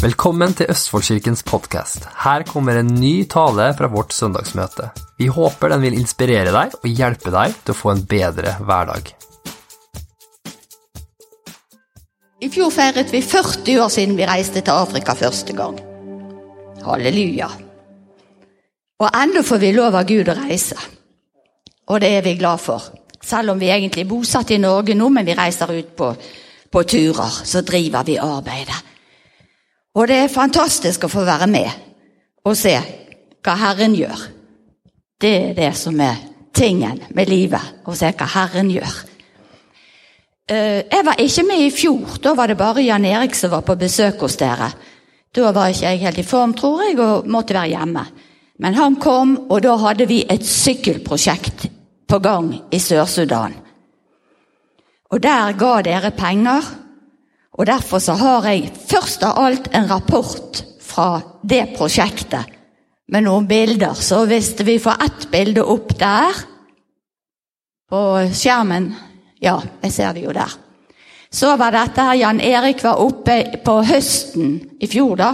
[0.00, 2.06] Velkommen til Østfoldkirkens podkast.
[2.22, 4.86] Her kommer en ny tale fra vårt søndagsmøte.
[5.20, 9.10] Vi håper den vil inspirere deg og hjelpe deg til å få en bedre hverdag.
[12.40, 15.76] I fjor feiret vi 40 år siden vi reiste til Afrika første gang.
[16.86, 17.52] Halleluja.
[19.04, 20.80] Og ennå får vi lov av Gud å reise.
[21.92, 22.88] Og det er vi glad for.
[23.20, 26.14] Selv om vi egentlig er bosatt i Norge nå, men vi reiser ut på,
[26.72, 28.86] på turer, så driver vi arbeidet.
[29.94, 31.70] Og det er fantastisk å få være med
[32.46, 32.76] og se
[33.44, 34.20] hva Herren gjør.
[35.20, 36.20] Det er det som er
[36.56, 38.94] tingen med livet, å se hva Herren gjør.
[40.50, 42.16] Eh, jeg var ikke med i fjor.
[42.22, 44.70] Da var det bare Jan Erik som var på besøk hos dere.
[45.34, 48.04] Da var ikke jeg helt i form, tror jeg, og måtte være hjemme.
[48.60, 51.68] Men han kom, og da hadde vi et sykkelprosjekt
[52.10, 53.54] på gang i Sør-Sudan.
[55.10, 56.66] Og der ga dere penger
[57.60, 62.56] og Derfor så har jeg først av alt en rapport fra det prosjektet
[63.12, 63.92] med noen bilder.
[63.92, 66.40] Så hvis vi får ett bilde opp der
[67.90, 68.94] på skjermen
[69.40, 70.52] Ja, jeg ser det jo der.
[71.32, 74.50] Så var dette her Jan Erik var oppe på høsten
[74.80, 75.30] i fjor, da.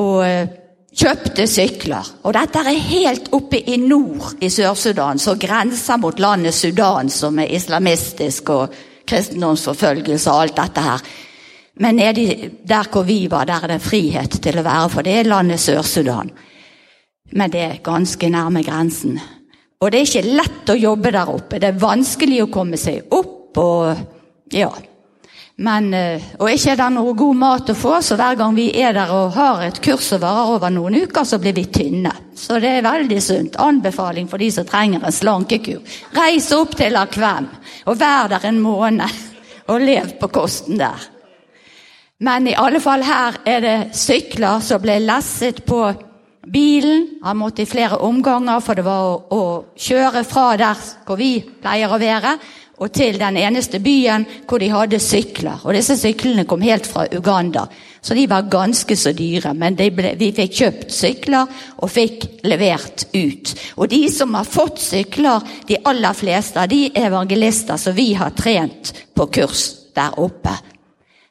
[0.00, 0.48] Og eh,
[0.96, 2.08] kjøpte sykler.
[2.24, 7.36] Og dette er helt oppe i nord i Sør-Sudan, som grenser mot landet Sudan, som
[7.42, 11.04] er islamistisk og kristendomsforfølgelse og alt dette her.
[11.82, 15.16] Men nede der hvor vi var, der er det frihet til å være, for det
[15.18, 16.30] er landet Sør-Sudan.
[17.34, 19.18] Men det er ganske nærme grensen.
[19.82, 21.58] Og det er ikke lett å jobbe der oppe.
[21.58, 23.96] Det er vanskelig å komme seg opp og
[24.54, 24.70] Ja.
[25.56, 28.72] Men, eh, og ikke er det noe god mat å få, så hver gang vi
[28.74, 32.10] er der og har et kurs som varer over noen uker, så blir vi tynne.
[32.34, 33.58] Så det er veldig sunt.
[33.62, 35.78] Anbefaling for de som trenger en slankekur.
[36.16, 37.46] Reis opp til Akvem
[37.86, 39.20] og vær der en måned
[39.70, 41.06] og lev på kosten der.
[42.24, 45.84] Men i alle fall her er det sykler som ble lesset på
[46.50, 47.06] bilen.
[47.22, 49.42] Han måtte i flere omganger, for det var å, å
[49.78, 52.36] kjøre fra der hvor vi pleier å være,
[52.82, 55.62] og til den eneste byen hvor de hadde sykler.
[55.62, 57.66] Og disse syklene kom helt fra Uganda,
[58.00, 59.54] så de var ganske så dyre.
[59.54, 63.54] Men ble, vi fikk kjøpt sykler og fikk levert ut.
[63.78, 68.34] Og de som har fått sykler, de aller fleste av de evangelister som vi har
[68.36, 70.52] trent på kurs der oppe.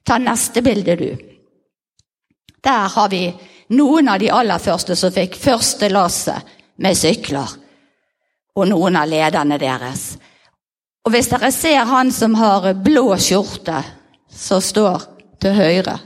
[0.03, 1.11] Ta neste bilde, du.
[2.63, 3.27] Der har vi
[3.75, 7.59] noen av de aller første som fikk første lasset med sykler.
[8.55, 10.13] Og noen av lederne deres.
[11.03, 13.81] Og hvis dere ser han som har blå skjorte,
[14.31, 15.03] som står
[15.43, 15.97] til høyre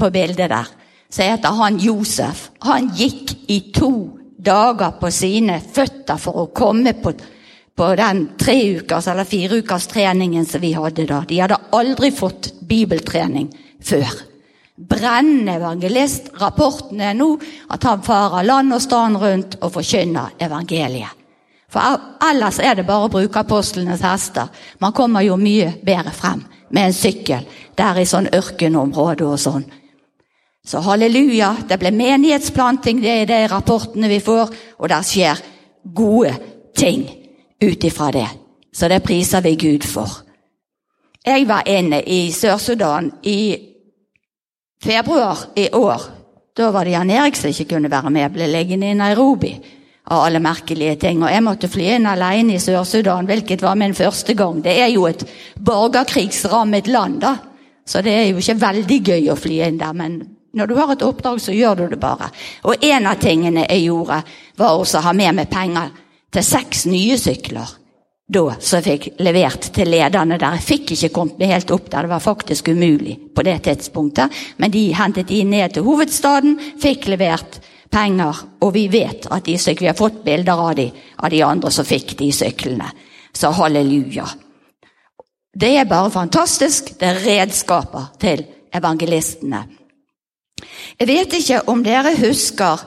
[0.00, 0.70] på bildet der,
[1.12, 2.48] så heter han Josef.
[2.64, 3.90] Han gikk i to
[4.36, 7.12] dager på sine føtter for å komme på,
[7.76, 11.20] på den treukers eller fireukers treningen som vi hadde da.
[11.28, 13.50] De hadde aldri fått bibeltrening
[13.84, 14.08] før.
[14.76, 16.32] Brennende evangelist.
[16.40, 17.30] Rapporten er nå
[17.72, 21.15] at han farer land og strand rundt og forkynner evangeliet.
[21.76, 24.48] For ellers er det bare å bruke apostlenes hester.
[24.80, 26.40] Man kommer jo mye bedre frem
[26.72, 27.44] med en sykkel
[27.76, 29.66] der i sånn ørkenområde og sånn.
[30.64, 35.44] Så halleluja, det ble menighetsplanting, det er de rapportene vi får, og der skjer
[35.84, 36.32] gode
[36.74, 37.04] ting
[37.60, 38.26] ut ifra det.
[38.72, 40.22] Så det priser vi Gud for.
[41.26, 43.38] Jeg var inne i Sør-Sudan i
[44.80, 46.12] februar i år.
[46.56, 49.58] Da var det Jan Erik som ikke kunne være med, ble liggende i Nairobi
[50.06, 51.22] av alle merkelige ting.
[51.24, 54.60] Og jeg måtte fly inn alene i Sør-Sudan, hvilket var min første gang.
[54.62, 55.24] Det er jo et
[55.58, 57.36] borgerkrigsrammet land, da.
[57.86, 59.94] Så det er jo ikke veldig gøy å fly inn der.
[59.94, 60.18] Men
[60.56, 62.30] når du har et oppdrag, så gjør du det bare.
[62.66, 64.22] Og en av tingene jeg gjorde,
[64.58, 65.92] var også å ha med meg penger
[66.34, 67.74] til seks nye sykler.
[68.26, 70.56] Da så jeg fikk levert til lederne der.
[70.58, 74.34] Jeg fikk ikke kommet meg helt opp der, det var faktisk umulig på det tidspunktet.
[74.58, 77.60] Men de hentet de ned til hovedstaden, fikk levert
[77.96, 81.42] penger, og vi vet at de syklene, vi har fått bilder av de, av de
[81.46, 82.90] andre som fikk de syklene.
[83.32, 84.26] Så halleluja.
[85.56, 86.92] Det er bare fantastisk.
[87.00, 88.44] Det er redskaper til
[88.76, 89.62] evangelistene.
[90.96, 92.84] Jeg vet ikke om dere husker,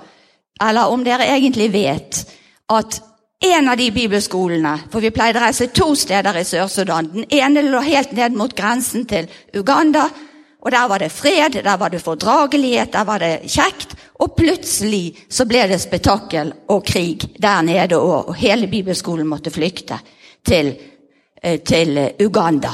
[0.61, 2.23] eller om dere egentlig vet,
[2.69, 3.01] at
[3.39, 7.07] en av de bibelskolene For vi pleide å reise to steder i Sør-Sudan.
[7.13, 10.09] Den ene lå helt ned mot grensen til Uganda.
[10.59, 13.95] og Der var det fred, der var det fordragelighet, der var det kjekt.
[14.19, 19.99] Og plutselig så ble det spetakkel og krig der nede, og hele bibelskolen måtte flykte
[20.45, 20.73] til,
[21.41, 22.71] eh, til Uganda.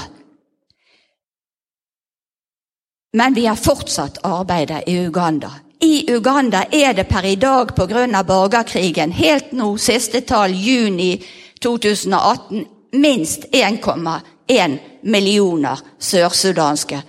[3.13, 5.51] Men vi har fortsatt arbeidet i Uganda.
[5.81, 8.24] I Uganda er det per i dag pga.
[8.24, 11.24] borgerkrigen, helt nå siste tall juni
[11.62, 17.01] 2018, minst 1,1 millioner sørsudanske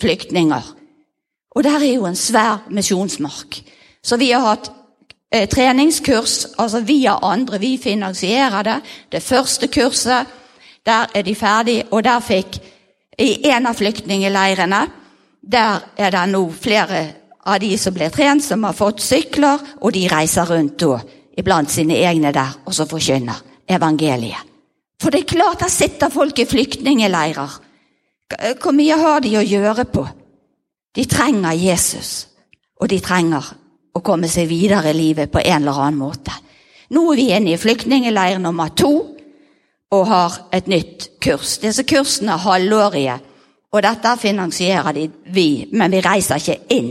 [0.00, 0.79] flyktninger
[1.50, 3.62] Og der er jo en svær misjonsmark.
[4.02, 4.70] Så vi har hatt
[5.32, 7.58] eh, treningskurs altså via andre.
[7.58, 8.78] Vi finansierer det.
[9.12, 10.26] Det første kurset,
[10.86, 12.60] der er de ferdige, og der fikk
[13.18, 14.86] i en av flyktningleirene
[15.40, 17.00] der er det nå flere
[17.48, 20.98] av de som ble trent, som har fått sykler, og de reiser rundt da
[21.40, 24.46] iblant sine egne der og så forkynner evangeliet.
[25.00, 27.52] For det er klart, der sitter folk i flyktningleirer.
[28.60, 30.04] Hvor mye har de å gjøre på?
[30.96, 32.28] De trenger Jesus,
[32.80, 33.46] og de trenger
[33.94, 36.34] å komme seg videre i livet på en eller annen måte.
[36.90, 38.92] Nå er vi inne i flyktningeleir nummer to
[39.90, 41.58] og har et nytt kurs.
[41.62, 43.16] Disse kursene er halvårige,
[43.70, 46.90] og dette finansierer de vi, men vi reiser ikke inn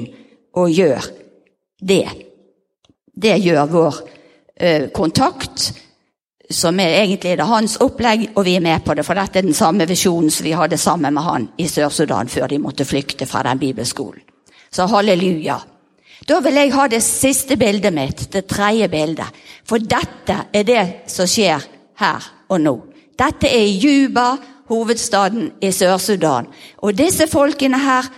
[0.60, 1.10] og gjør
[1.84, 2.06] det.
[3.20, 5.72] Det gjør vår ø, kontakt
[6.50, 9.06] som er egentlig det hans opplegg, og vi er med på det.
[9.06, 12.48] For dette er den samme visjonen som vi hadde sammen med han i Sør-Sudan før
[12.50, 14.24] de måtte flykte fra den bibelskolen.
[14.72, 15.60] Så halleluja.
[16.30, 19.30] Da vil jeg ha det siste bildet mitt, det tredje bildet.
[19.66, 21.64] For dette er det som skjer
[22.02, 22.76] her og nå.
[23.20, 24.28] Dette er Juba,
[24.70, 26.50] hovedstaden i Sør-Sudan.
[26.86, 28.10] Og disse folkene her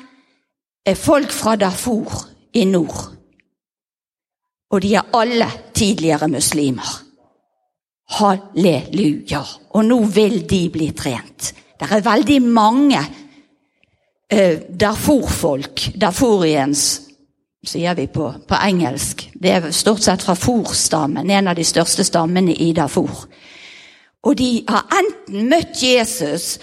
[0.86, 3.12] er folk fra Darfur i nord.
[4.72, 7.11] Og de er alle tidligere muslimer.
[8.12, 9.42] Halleluja.
[9.76, 11.54] Og nå vil de bli trent.
[11.80, 16.84] Det er veldig mange uh, Darfur-folk, Darfuriens,
[17.66, 19.28] sier vi på, på, engelsk.
[19.34, 23.26] Det er stort sett fra Fur-stammen, en av de største stammene i Darfur.
[24.22, 26.60] Og de har enten møtt Jesus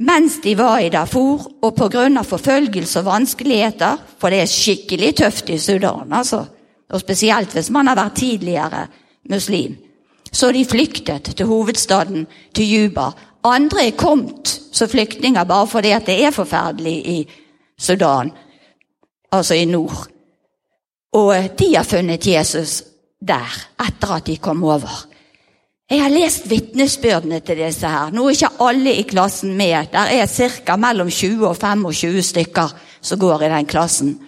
[0.00, 2.22] mens de var i Darfur, og pga.
[2.24, 6.46] forfølgelse og vanskeligheter, for det er skikkelig tøft i Sudan, altså,
[6.90, 8.86] og spesielt hvis man har vært tidligere
[9.28, 9.76] muslim
[10.32, 13.10] så de flyktet til hovedstaden, til Juba.
[13.44, 17.18] Andre er kommet som flyktninger bare fordi det er forferdelig i
[17.78, 18.32] Sudan,
[19.32, 20.06] altså i nord.
[21.12, 22.82] Og de har funnet Jesus
[23.20, 23.56] der,
[23.86, 25.06] etter at de kom over.
[25.90, 28.12] Jeg har lest vitnesbyrdene til disse her.
[28.14, 29.90] Nå er ikke alle i klassen med.
[29.92, 30.76] Der er ca.
[30.76, 34.18] mellom 20 og 25 stykker som går i den klassen.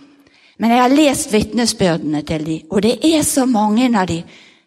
[0.59, 4.23] Men jeg har lest vitnesbyrdene til dem, og det er så mange av dem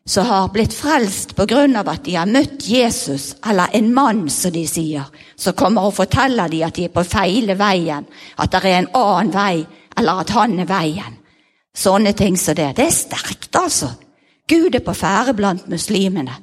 [0.08, 1.84] som har blitt frelst pga.
[1.86, 5.06] at de har møtt Jesus, eller en mann, som de sier,
[5.36, 8.06] som kommer og forteller dem at de er på feile veien,
[8.38, 9.66] at det er en annen vei,
[9.98, 11.18] eller at han er veien.
[11.76, 12.76] Sånne ting som det.
[12.76, 13.90] Det er sterkt, altså.
[14.48, 16.36] Gud er på ferde blant muslimene.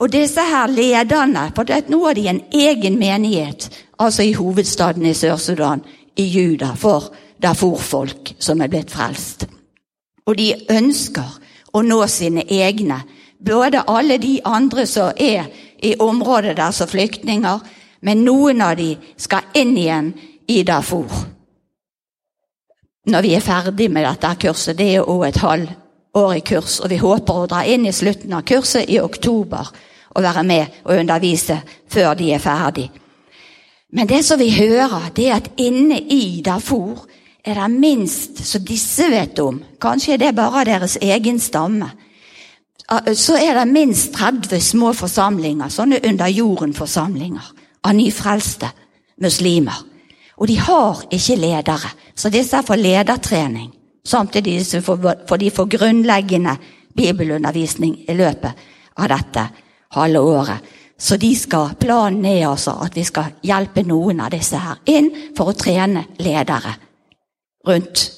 [0.00, 3.68] Og disse her lederne, for det, nå har de en egen menighet,
[3.98, 5.82] altså i hovedstaden i Sør-Sudan,
[6.16, 7.12] i Juda, for
[7.42, 9.46] Darfur-folk som er blitt frelst.
[10.26, 11.38] Og de ønsker
[11.72, 13.02] å nå sine egne.
[13.38, 15.46] Både alle de andre som er
[15.82, 17.58] i området der som flyktninger,
[18.00, 20.12] men noen av de skal inn igjen
[20.48, 21.10] i Darfur.
[23.08, 26.98] Når vi er ferdig med dette kurset, det er jo et halvårig kurs, og vi
[27.00, 29.70] håper å dra inn i slutten av kurset i oktober
[30.14, 32.88] og være med og undervise før de er ferdig.
[33.92, 37.06] Men det som vi hører, det er at inne i Darfur
[37.48, 41.88] er det minst som disse vet om, kanskje er det bare deres egen stamme,
[42.88, 47.50] så er det minst 30 små forsamlinger, sånne under jorden-forsamlinger,
[47.84, 48.70] av nyfrelste
[49.24, 49.84] muslimer.
[50.38, 53.70] Og de har ikke ledere, så disse får ledertrening.
[54.04, 56.56] Samtidig får de får grunnleggende
[56.96, 59.44] bibelundervisning i løpet av dette
[59.96, 60.74] halve året.
[60.98, 65.12] Så de skal, planen er altså at vi skal hjelpe noen av disse her inn
[65.36, 66.87] for å trene ledere
[67.66, 68.12] rundt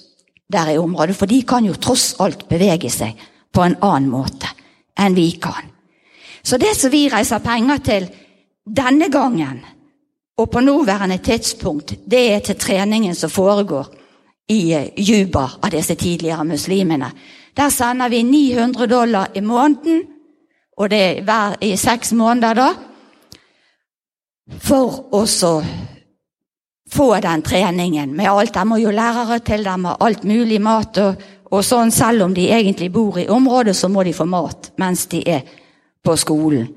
[0.53, 1.17] der i området.
[1.17, 3.19] For de kan jo tross alt bevege seg
[3.53, 4.51] på en annen måte
[5.01, 5.71] enn vi kan.
[6.43, 8.09] Så det som vi reiser penger til
[8.65, 9.61] denne gangen,
[10.41, 13.87] og på nåværende tidspunkt, det er til treningen som foregår
[14.49, 17.11] i eh, Juba av disse tidligere muslimene.
[17.57, 20.03] Der sender vi 900 dollar i måneden,
[20.77, 22.69] og det er i seks måneder, da,
[24.59, 25.27] for å
[26.91, 28.55] få den treningen med alt.
[28.55, 30.99] De må jo lærere til dem og alt mulig mat.
[30.99, 34.73] Og, og, sånn, Selv om de egentlig bor i området, så må de få mat
[34.79, 35.43] mens de er
[36.05, 36.69] på skolen.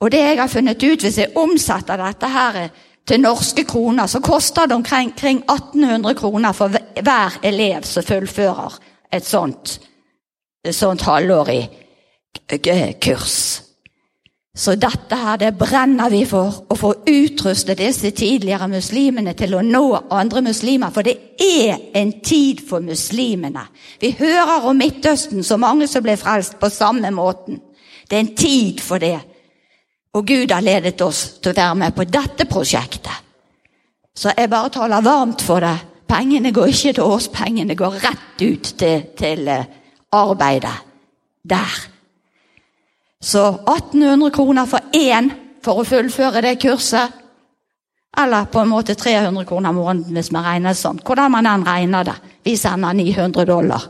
[0.00, 2.68] Og det jeg har funnet ut, Hvis jeg omsetter dette her
[3.06, 5.08] til norske kroner, så koster det omkring
[5.50, 8.78] 1800 kroner for hver elev som fullfører
[9.12, 9.80] et sånt,
[10.64, 11.70] et sånt halvårig
[13.00, 13.65] kurs.
[14.56, 19.60] Så dette her, det brenner vi for, å få utrustet disse tidligere muslimene til å
[19.60, 19.82] nå
[20.16, 20.94] andre muslimer.
[20.94, 23.66] For det er en tid for muslimene.
[24.00, 27.60] Vi hører om Midtøsten, så mange som ble frelst på samme måten.
[28.08, 29.18] Det er en tid for det.
[30.16, 33.24] Og Gud har ledet oss til å være med på dette prosjektet.
[34.16, 38.42] Så jeg bare taler varmt for det Pengene går ikke til oss, pengene går rett
[38.42, 39.64] ut til, til eh,
[40.14, 40.76] arbeidet
[41.42, 41.95] der.
[43.24, 45.30] Så 1800 kroner for én
[45.64, 47.22] for å fullføre det kurset.
[48.16, 51.02] Eller på en måte 300 kroner måneden hvis vi regner sånn.
[51.04, 52.16] Hvordan man enn regner det.
[52.46, 53.82] Vi sender 900 dollar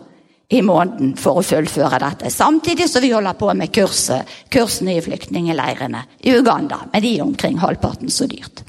[0.48, 2.30] i måneden for å fullføre dette.
[2.30, 6.80] Samtidig som vi holder på med kurset, kursene i flyktningleirene i Uganda.
[6.92, 8.62] Men de omkring halvparten så dyrt.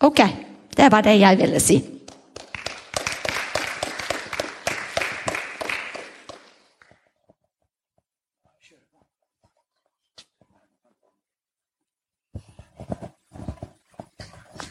[0.00, 0.20] Ok,
[0.76, 1.80] det var det jeg ville si.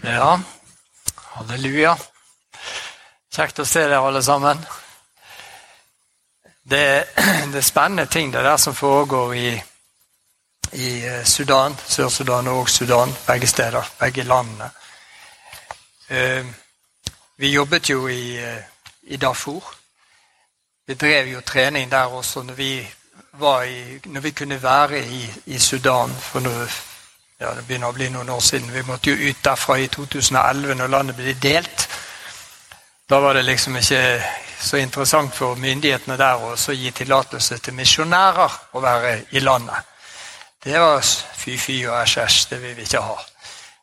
[0.09, 0.39] Ja,
[1.35, 1.91] halleluja.
[3.29, 4.57] Kjekt å se dere alle sammen.
[6.65, 6.81] Det,
[7.51, 9.51] det er spennende ting det der som foregår i,
[10.81, 13.13] i eh, Sudan, Sør-Sudan og Sudan.
[13.27, 14.71] Begge steder, begge landene.
[16.09, 16.49] Eh,
[17.37, 18.65] vi jobbet jo i, eh,
[19.13, 19.73] i Darfur.
[20.87, 25.59] Vi drev jo trening der også når vi, i, når vi kunne være i, i
[25.59, 26.65] Sudan for noe
[27.39, 28.71] ja, det begynner å bli noen år siden.
[28.73, 31.87] Vi måtte jo ut derfra i 2011, når landet ble delt.
[33.09, 34.01] Da var det liksom ikke
[34.59, 39.87] så interessant for myndighetene der å gi tillatelse til misjonærer å være i landet.
[40.59, 40.99] Det var
[41.39, 42.49] fy-fy og æsj-æsj.
[42.49, 43.15] Det vil vi ikke ha.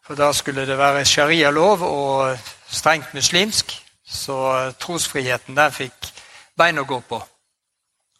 [0.06, 3.72] For da skulle det være sharialov og strengt muslimsk.
[4.06, 4.36] Så
[4.78, 6.12] trosfriheten den fikk
[6.54, 7.22] bein å gå på.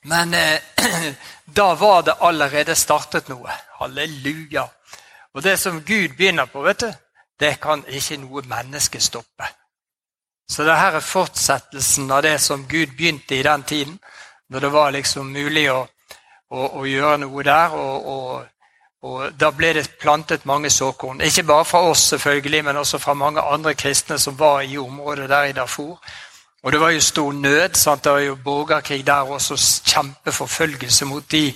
[0.09, 0.61] Men eh,
[1.61, 3.52] da var det allerede startet noe.
[3.78, 4.64] Halleluja.
[5.37, 6.93] Og det som Gud begynner på, vet du,
[7.40, 9.45] det kan ikke noe menneske stoppe.
[10.49, 13.99] Så det her er fortsettelsen av det som Gud begynte i den tiden,
[14.49, 15.83] når det var liksom mulig å,
[16.50, 17.75] å, å gjøre noe der.
[17.76, 18.47] Og, og,
[19.02, 21.21] og, Da ble det plantet mange såkorn.
[21.21, 25.28] Ikke bare fra oss, selvfølgelig, men også fra mange andre kristne som var i området
[25.28, 25.99] der i Darfur.
[26.62, 27.75] Og det var jo stor nød.
[27.76, 28.05] Sant?
[28.05, 31.52] Det var jo borgerkrig der også, kjempeforfølgelse mot de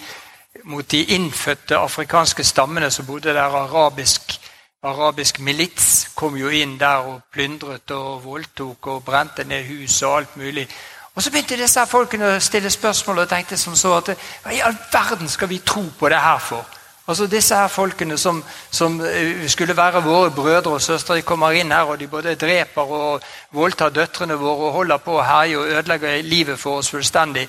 [0.64, 3.40] mot de innfødte afrikanske stammene som bodde der.
[3.40, 4.40] Arabisk,
[4.82, 10.16] arabisk milits kom jo inn der og plyndret og voldtok og brente ned hus og
[10.16, 10.68] alt mulig.
[11.14, 14.12] Og Så begynte disse folkene å stille spørsmål og tenkte som så at
[14.42, 16.66] hva i all verden skal vi tro på det her for?
[17.10, 21.56] Altså Disse her folkene som, som eh, skulle være våre brødre og søstre, de kommer
[21.58, 25.58] inn her og de både dreper og voldtar døtrene våre og holder på å herje
[25.58, 27.48] og ødelegge livet for oss fullstendig.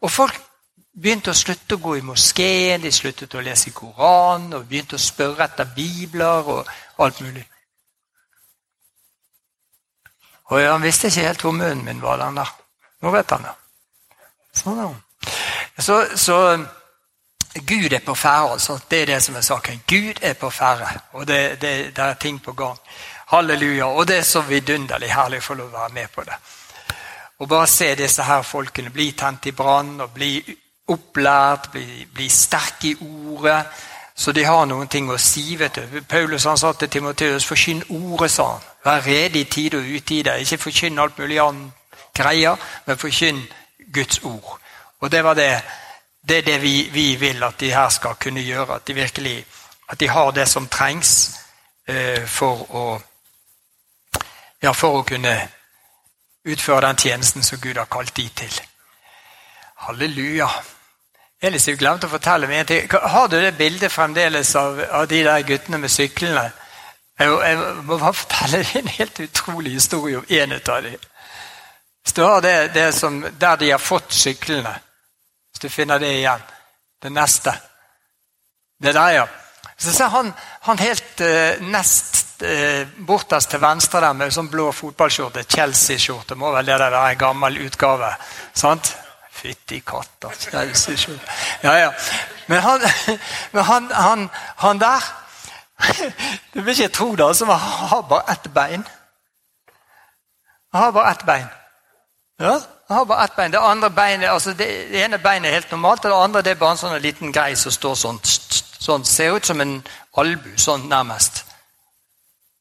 [0.00, 0.38] Og folk
[0.92, 5.02] begynte å slutte å gå i moskeen, de sluttet å lese Koranen og begynte å
[5.02, 6.68] spørre etter bibler og
[6.98, 7.46] alt mulig.
[10.50, 12.18] Og Han visste ikke helt hvor munnen min var.
[12.18, 12.50] den der.
[13.00, 13.54] Nå vet han det.
[14.52, 14.98] Sånn er
[15.80, 16.36] så, så
[17.54, 18.52] Gud er på ferde.
[18.52, 18.78] altså.
[18.90, 19.82] Det er det som er saken.
[19.86, 22.78] Gud er på ferde, og det, det, det, er ting på gang.
[23.26, 23.86] Halleluja.
[23.86, 26.36] Og det er så vidunderlig herlig å få lov å være med på det.
[27.38, 30.34] Og bare se disse her folkene bli tent i brann og bli
[30.90, 33.64] opplært, bli, bli sterke i ordet.
[34.14, 35.56] Så de har noen ting å si.
[35.56, 36.00] vet du.
[36.08, 38.66] Paulus han sa til Timoteus forkynn ordet, sa han.
[38.84, 40.40] Vær rede i tide og utide.
[40.40, 41.72] Ikke forkynn alt mulig annet
[42.16, 42.56] greier,
[42.86, 43.40] men forkynn
[43.92, 44.58] Guds ord.
[45.00, 45.62] Og det var det,
[46.28, 48.74] det er det vi, vi, vil at de her skal kunne gjøre.
[48.74, 49.44] At de virkelig
[49.88, 51.30] at de har det som trengs
[51.88, 53.00] eh, for, å,
[54.62, 55.32] ja, for å kunne
[56.44, 58.60] utføre den tjenesten som Gud har kalt de til.
[59.86, 60.48] Halleluja.
[61.40, 62.90] Elis, du glemte å fortelle meg en ting.
[62.92, 66.50] Har du det bildet fremdeles av, av de der guttene med syklene?
[67.16, 67.56] Jeg, jeg,
[67.88, 71.08] må bare fortelle en helt utrolig historie om en av dem.
[72.04, 74.74] Hvis du har det, det som, der de har fått syklene,
[75.50, 76.48] hvis du finner det igjen
[77.00, 77.52] Det neste.
[78.76, 79.26] Det der, ja.
[79.80, 80.32] Så ser han,
[80.68, 86.52] han helt uh, nest uh, bortest til venstre der med sånn blå fotballskjorte, Chelsea-skjorte, må
[86.52, 88.12] vel det der være en gammel utgave.
[88.52, 88.92] sant?
[89.40, 90.30] Fytti katta.
[91.62, 91.92] Ja, ja.
[92.46, 92.80] Men han,
[93.52, 95.02] men han, han, han der
[96.54, 98.84] Du vil ikke tro det, altså, han har bare ett bein.
[100.72, 101.46] Han har bare ett bein.
[102.38, 103.52] Ja, han har bare ett bein.
[103.52, 104.66] Det andre beinet, altså det,
[105.04, 107.54] ene beinet er helt normalt, og det andre det er bare en sånn liten grei
[107.56, 108.20] som står sånn.
[108.80, 109.80] sånn ser ut som en
[110.16, 111.44] albu, sånn nærmest.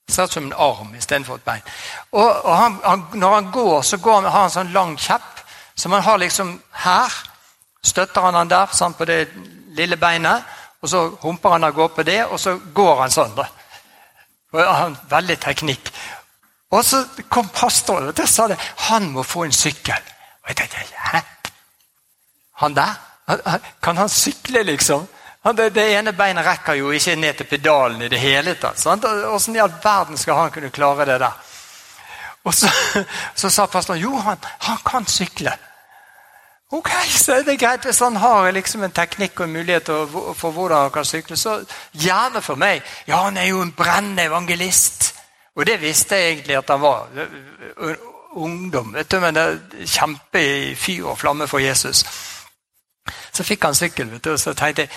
[0.07, 1.67] Ser ut som en arm istedenfor et bein.
[2.11, 5.39] Og, og han, han, Når han går, så går han, har han sånn lang kjepp
[5.79, 7.15] så man har liksom her
[7.83, 9.27] støtter han han der sånn, på det
[9.77, 10.43] lille beinet,
[10.81, 13.35] og så humper han av gårde på det, og så går han sånn.
[13.35, 13.47] da.
[14.53, 15.91] Og han Veldig teknikk.
[16.71, 18.57] Og så kom pastoren og sa det,
[18.89, 20.09] han må få en sykkel.
[20.43, 21.21] Og jeg tenkte hæ?
[22.61, 22.93] Han der?
[23.81, 25.07] Kan han sykle, liksom?
[25.55, 28.79] Det, det, ene beinet rekker jo ikke ned til pedalen i det hele tatt.
[28.79, 29.05] Sant?
[29.05, 31.37] Hvordan i all verden skal han kunne klare det der?
[32.43, 32.69] Og så,
[33.39, 35.55] så sa pastoren jo, han, han kan sykle.
[36.71, 39.89] Ok, så er det greit Hvis han har liksom en teknikk og en mulighet
[40.37, 42.83] for hvordan han kan sykle, så gjerne for meg.
[43.07, 45.15] Ja, han er jo en brennende evangelist.
[45.55, 47.07] Og det visste jeg egentlig at han var.
[48.31, 48.93] Ungdom.
[48.93, 52.05] vet du, men det Kjempe i fyr og flamme for Jesus.
[53.33, 54.89] Så fikk han sykkel, vet du, og så tenkte jeg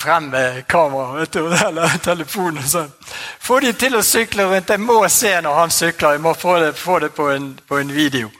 [0.00, 1.36] frem med kameraet
[1.68, 2.58] eller telefonen.
[2.58, 2.92] og sånn.
[3.40, 4.70] Få de til å sykle rundt.
[4.70, 6.16] Jeg må se når han sykler.
[6.16, 8.30] Jeg må få det, få det på, en, på, en, video.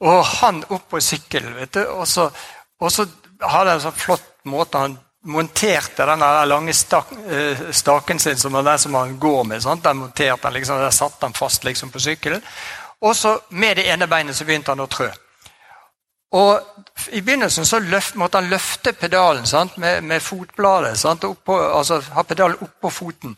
[0.00, 1.82] Og han opp på sykkelen, vet du.
[1.98, 2.28] Og så,
[2.80, 3.06] og så
[3.42, 8.54] hadde han en sånn flott måte han monterte den lange stak, eh, staken sin, som
[8.54, 9.62] er den som han går med.
[9.62, 9.84] Sant?
[9.84, 12.42] Den monterte han liksom, der satte han fast liksom, på sykkelen.
[13.00, 15.10] Og så med det ene beinet så begynte han å trø.
[16.32, 16.60] Og
[17.12, 19.76] I begynnelsen så løft, måtte han løfte pedalen sant?
[19.80, 20.98] Med, med fotbladet.
[20.98, 21.24] Sant?
[21.24, 23.36] Oppå, altså Ha pedalen oppå foten.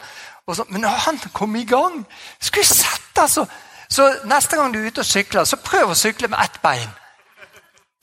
[0.50, 2.00] Så, men når han kom i gang
[2.40, 3.44] Skulle sett, altså!
[3.90, 6.90] Så neste gang du er ute og sykler, så prøv å sykle med ett bein.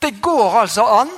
[0.02, 1.10] Det går altså an.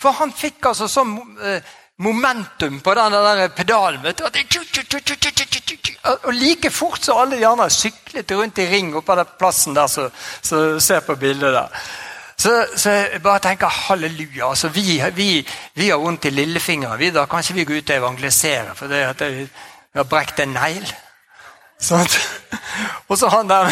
[0.00, 1.62] For han fikk altså sånn eh,
[2.04, 4.04] momentum på den der pedalen.
[6.26, 9.88] Og like fort som alle de andre syklet rundt i ring oppå den plassen der
[9.88, 10.10] som
[10.80, 11.88] ser på bildet der.
[12.36, 14.50] Så, så, jeg bare tenker halleluja.
[14.50, 17.14] altså Vi, vi, vi har vondt i lillefingeren.
[17.14, 19.48] Da kan ikke vi gå ut og evangelisere, for det at vi
[19.96, 20.84] har brekt en negl.
[21.82, 22.08] Sånn.
[23.08, 23.70] Og så han der,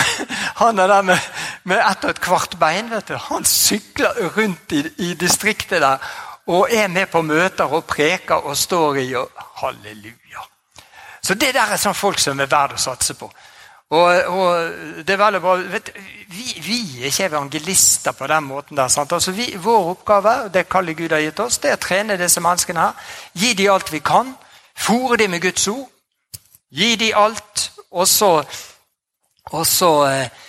[0.61, 1.18] han der med,
[1.64, 2.90] med ett og et kvart bein.
[2.90, 5.99] vet du, Han sykler rundt i, i distriktet der
[6.46, 9.30] og er med på møter og preker og står i og
[9.62, 10.44] Halleluja.
[11.25, 13.30] Så det der er sånn folk som er verdt å satse på.
[13.94, 14.75] Og, og,
[15.06, 15.54] det er veldig bra.
[15.73, 15.90] Vet,
[16.28, 18.76] vi, vi, er ikke evangelister på den måten.
[18.76, 18.92] der.
[18.99, 22.40] Altså vi, vår oppgave det kallet Gud har gitt oss, det er å trene disse
[22.44, 22.80] menneskene.
[22.80, 23.12] her.
[23.32, 24.34] Gi dem alt vi kan.
[24.76, 25.88] Fòre dem med Guds ord.
[26.70, 27.70] Gi dem alt.
[27.94, 28.30] Og så,
[29.52, 30.42] og så eh,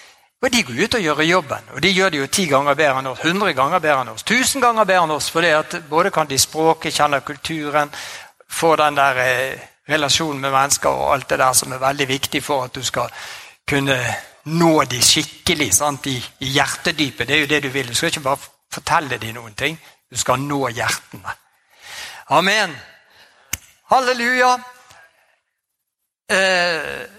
[0.45, 1.69] og De går ut og gjør jobben.
[1.73, 4.23] Og de gjør det jo ti ganger bedre enn oss, hundre ganger bedre enn oss,
[4.23, 5.29] tusen ganger bedre enn oss.
[5.33, 7.89] For både kan de språket, kjenner kulturen,
[8.49, 12.43] få den der eh, relasjonen med mennesker og alt det der som er veldig viktig
[12.43, 13.09] for at du skal
[13.67, 13.97] kunne
[14.45, 16.05] nå de skikkelig sant?
[16.05, 17.27] I, i hjertedypet.
[17.27, 17.89] Det er jo det du vil.
[17.89, 19.81] Du skal ikke bare fortelle dem noen ting.
[20.11, 21.33] Du skal nå hjertene.
[22.29, 22.77] Amen.
[23.89, 24.55] Halleluja.
[26.29, 27.14] Eh.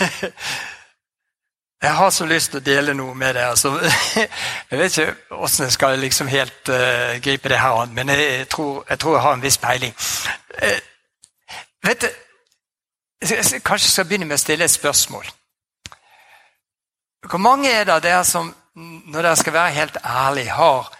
[1.82, 3.50] Jeg har så lyst til å dele noe med deg.
[3.50, 3.74] Altså,
[4.70, 8.48] jeg vet ikke hvordan jeg skal liksom helt uh, gripe det her an, men jeg
[8.48, 9.92] tror, jeg tror, jeg har en viss peiling.
[10.56, 10.78] Uh,
[11.86, 12.08] vet du,
[13.28, 15.28] jeg kanskje skal begynne med å stille et spørsmål.
[17.28, 18.54] Hvor mange er det der som,
[19.12, 20.90] når dere skal være helt ærlige, har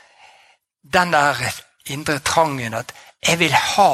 [0.92, 1.42] den der
[1.86, 2.92] indre trangen at
[3.26, 3.92] 'jeg vil ha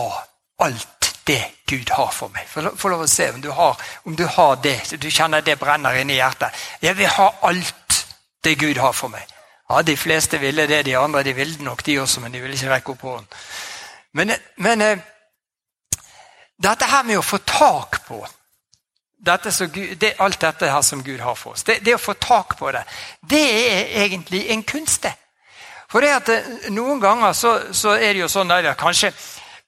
[0.59, 2.49] alt det Gud har for meg.
[2.49, 4.79] Få lov å se om du, har, om du har det.
[5.01, 6.51] Du kjenner det brenner inni hjertet.
[6.83, 8.03] Jeg vil ha alt
[8.45, 9.27] det Gud har for meg.
[9.69, 12.55] Ja, De fleste ville det, de andre de ville nok de også, men de ville
[12.55, 13.43] ikke rekke opp hånden.
[14.13, 14.99] Men, men eh,
[16.63, 18.21] dette her med å få tak på
[19.23, 22.13] dette Gud, det, alt dette her som Gud har for oss, det, det, å få
[22.19, 22.83] tak på det,
[23.31, 25.07] det er egentlig en kunst.
[25.89, 29.13] For det at eh, Noen ganger så, så er det jo sånn at kanskje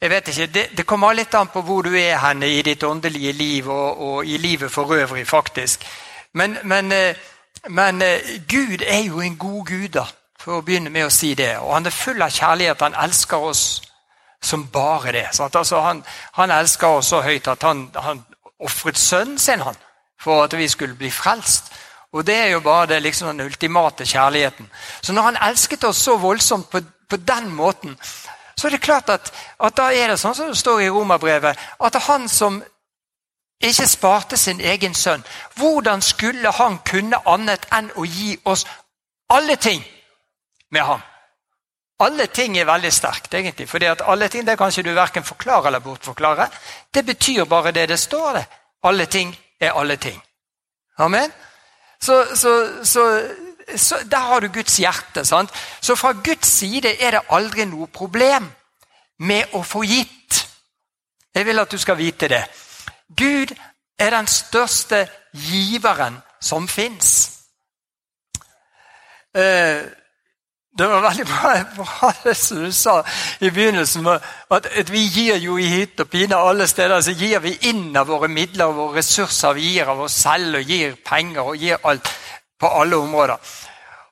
[0.04, 2.82] jeg vet ikke, det, det, kommer litt an på hvor du er henne i ditt
[2.84, 5.86] åndelige liv og, og i livet for øvrig, faktisk.
[6.36, 7.16] Men, men, eh,
[7.68, 10.04] men, eh, Gud er jo en god gud, da,
[10.40, 11.54] for å begynne med å si det.
[11.56, 12.84] Og han er full av kjærlighet.
[12.84, 13.62] Han elsker oss
[14.42, 15.24] som bare det.
[15.40, 16.04] Altså, han,
[16.36, 18.20] han, elsker oss så høyt at han, han
[18.60, 19.80] ofret sønnen sin han,
[20.20, 21.72] for at vi skulle bli frelst.
[22.12, 24.68] Og Det er jo bare det, liksom den ultimate kjærligheten.
[25.02, 27.96] Så når han elsket oss så voldsomt på, på den måten,
[28.56, 31.58] så er det klart at, at da er det sånn som det står i romerbrevet,
[31.80, 32.62] at han som
[33.64, 35.24] ikke sparte sin egen sønn,
[35.56, 38.66] hvordan skulle han kunne annet enn å gi oss
[39.30, 39.84] alle ting
[40.70, 41.02] med ham?
[42.04, 43.68] Alle ting er veldig sterkt, egentlig.
[43.68, 46.48] fordi at alle ting det kan ikke du verken forklare eller bortforklare.
[46.94, 48.32] Det betyr bare det det står.
[48.32, 48.44] det.
[48.82, 50.22] Alle ting er alle ting.
[50.98, 51.32] Amen?
[52.00, 53.22] Så, så, så
[53.77, 55.24] så Der har du Guds hjerte.
[55.24, 55.50] Sant?
[55.81, 58.50] Så fra Guds side er det aldri noe problem
[59.18, 60.46] med å få gitt.
[61.35, 62.44] Jeg vil at du skal vite det.
[63.16, 63.55] Gud
[63.98, 67.31] er den største giveren som fins.
[69.35, 69.83] Eh,
[70.79, 71.27] det var veldig
[71.77, 72.96] bra, det som du sa
[73.40, 74.07] i begynnelsen.
[74.50, 77.00] At vi gir jo i hytt og pine alle steder.
[77.00, 79.55] Så gir vi inn av våre midler og våre ressurser.
[79.55, 82.11] Vi gir av oss selv og gir penger og gir alt
[82.64, 83.37] på alle områder.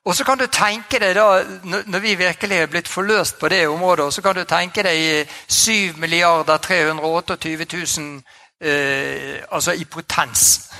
[0.04, 1.42] Og så kan du tenke deg da,
[1.86, 5.96] Når vi virkelig er blitt forløst på det området, så kan du tenke deg 7
[5.96, 7.66] milliarder 328
[7.98, 8.22] 000
[8.60, 10.70] eh, altså i potens.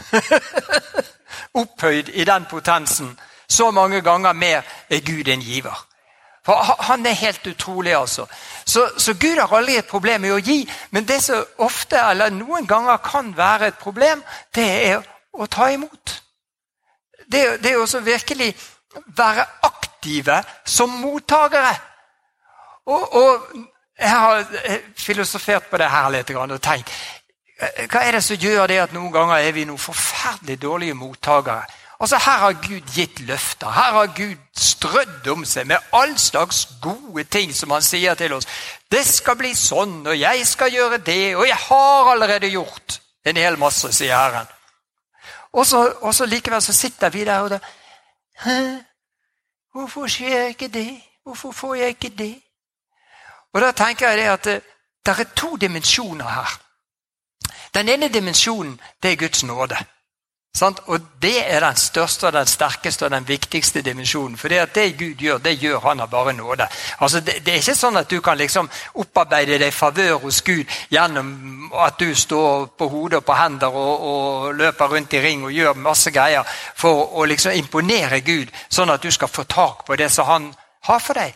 [1.63, 3.19] Opphøyd i den potensen.
[3.49, 5.87] Så mange ganger mer er Gud en giver.
[6.45, 8.27] For Han er helt utrolig, altså.
[8.67, 10.71] Så, så, Gud har aldri et problem med å gi.
[10.91, 14.23] Men det som ofte, eller noen ganger kan være et problem,
[14.55, 16.23] det er å ta imot.
[17.33, 18.53] Det, det er også virkelig
[19.17, 21.75] være aktive som mottakere.
[22.87, 23.57] Og, og
[23.99, 24.45] jeg har
[24.99, 26.91] filosofert på det her litt og tenkt
[27.63, 31.63] hva er det som gjør det at noen ganger er vi noen forferdelig dårlige mottakere?
[32.03, 33.71] Altså Her har Gud gitt løfter.
[33.71, 38.35] Her har Gud strødd om seg med all slags gode ting som han sier til
[38.35, 38.49] oss.
[38.91, 43.39] Det skal bli sånn, og jeg skal gjøre det, og jeg har allerede gjort en
[43.39, 44.51] hel masse, sier Herren.
[45.53, 47.59] Og så, og så likevel så sitter vi der og da?
[49.73, 51.03] Hvorfor skjer ikke det?
[51.25, 52.43] Hvorfor får jeg ikke det?
[53.53, 54.63] Og da tenker jeg det at det,
[55.07, 56.63] det er to dimensjoner her.
[57.75, 59.77] Den ene dimensjonen det er Guds nåde.
[60.61, 64.37] Og Det er den største, og den sterkeste og den viktigste dimensjonen.
[64.37, 66.67] For det, det Gud gjør, det gjør han av bare nåde.
[67.01, 70.69] Altså det, det, er ikke sånn at du kan liksom opparbeide deg favør hos Gud
[70.91, 75.45] gjennom at du står på hodet og på hender og, og, løper rundt i ring
[75.45, 76.45] og gjør masse greier
[76.77, 80.53] for å liksom imponere Gud, sånn at du skal få tak på det som han
[80.85, 81.33] har for deg.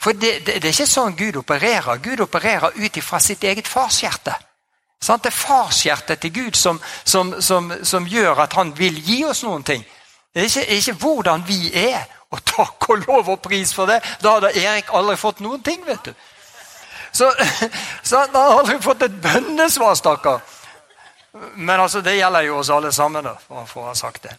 [0.00, 1.96] For det, det er ikke sånn Gud opererer.
[2.04, 4.36] Gud opererer ut ifra sitt eget farshjerte.
[5.00, 9.42] Det er farshjertet til Gud som, som, som, som, gjør at han vil gi oss
[9.44, 9.84] noen ting.
[10.34, 12.04] Det er ikke, ikke hvordan vi er.
[12.30, 13.98] Og takk og lov og pris for det!
[14.22, 16.12] Da hadde Erik aldri fått noen ting, vet du.
[17.12, 17.32] Så,
[18.06, 20.44] så han har aldri fått et bønnesvar, stakkar.
[21.56, 24.36] Men altså, det gjelder jo oss alle sammen, da, for å ha sagt det.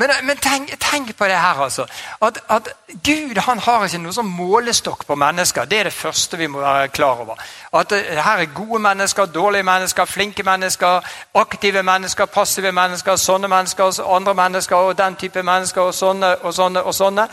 [0.00, 1.84] Men, men tenk, tenk, på det her, altså.
[2.22, 2.68] At, at,
[3.04, 5.68] Gud han har ikke noe sånn målestokk på mennesker.
[5.68, 7.42] Det er det første vi må være klar over.
[7.76, 13.52] At det, her er gode mennesker, dårlige mennesker, flinke mennesker, aktive mennesker, passive mennesker, sånne
[13.52, 16.82] mennesker, andre mennesker og den type mennesker og sånne og sånne.
[16.82, 17.28] og sånne.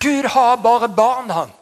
[0.00, 1.52] Gud har bare barn, han.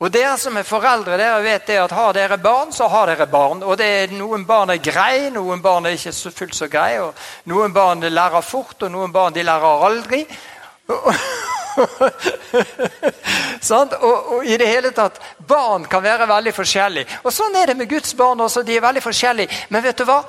[0.00, 3.26] Og Dere som er foreldre, dere vet det at har dere barn, så har dere
[3.28, 3.60] barn.
[3.62, 3.82] Og
[4.16, 7.02] Noen barn er greie, noen barn er ikke så fullt så greie.
[7.02, 7.14] og
[7.52, 10.24] Noen barn lærer fort, og noen barn de lærer aldri.
[13.68, 13.92] sånn?
[14.00, 17.06] og, og, i det hele tatt, Barn kan være veldig forskjellige.
[17.24, 18.62] Og Sånn er det med Guds barn også.
[18.64, 19.66] De er veldig forskjellige.
[19.68, 20.22] Men vet du hva?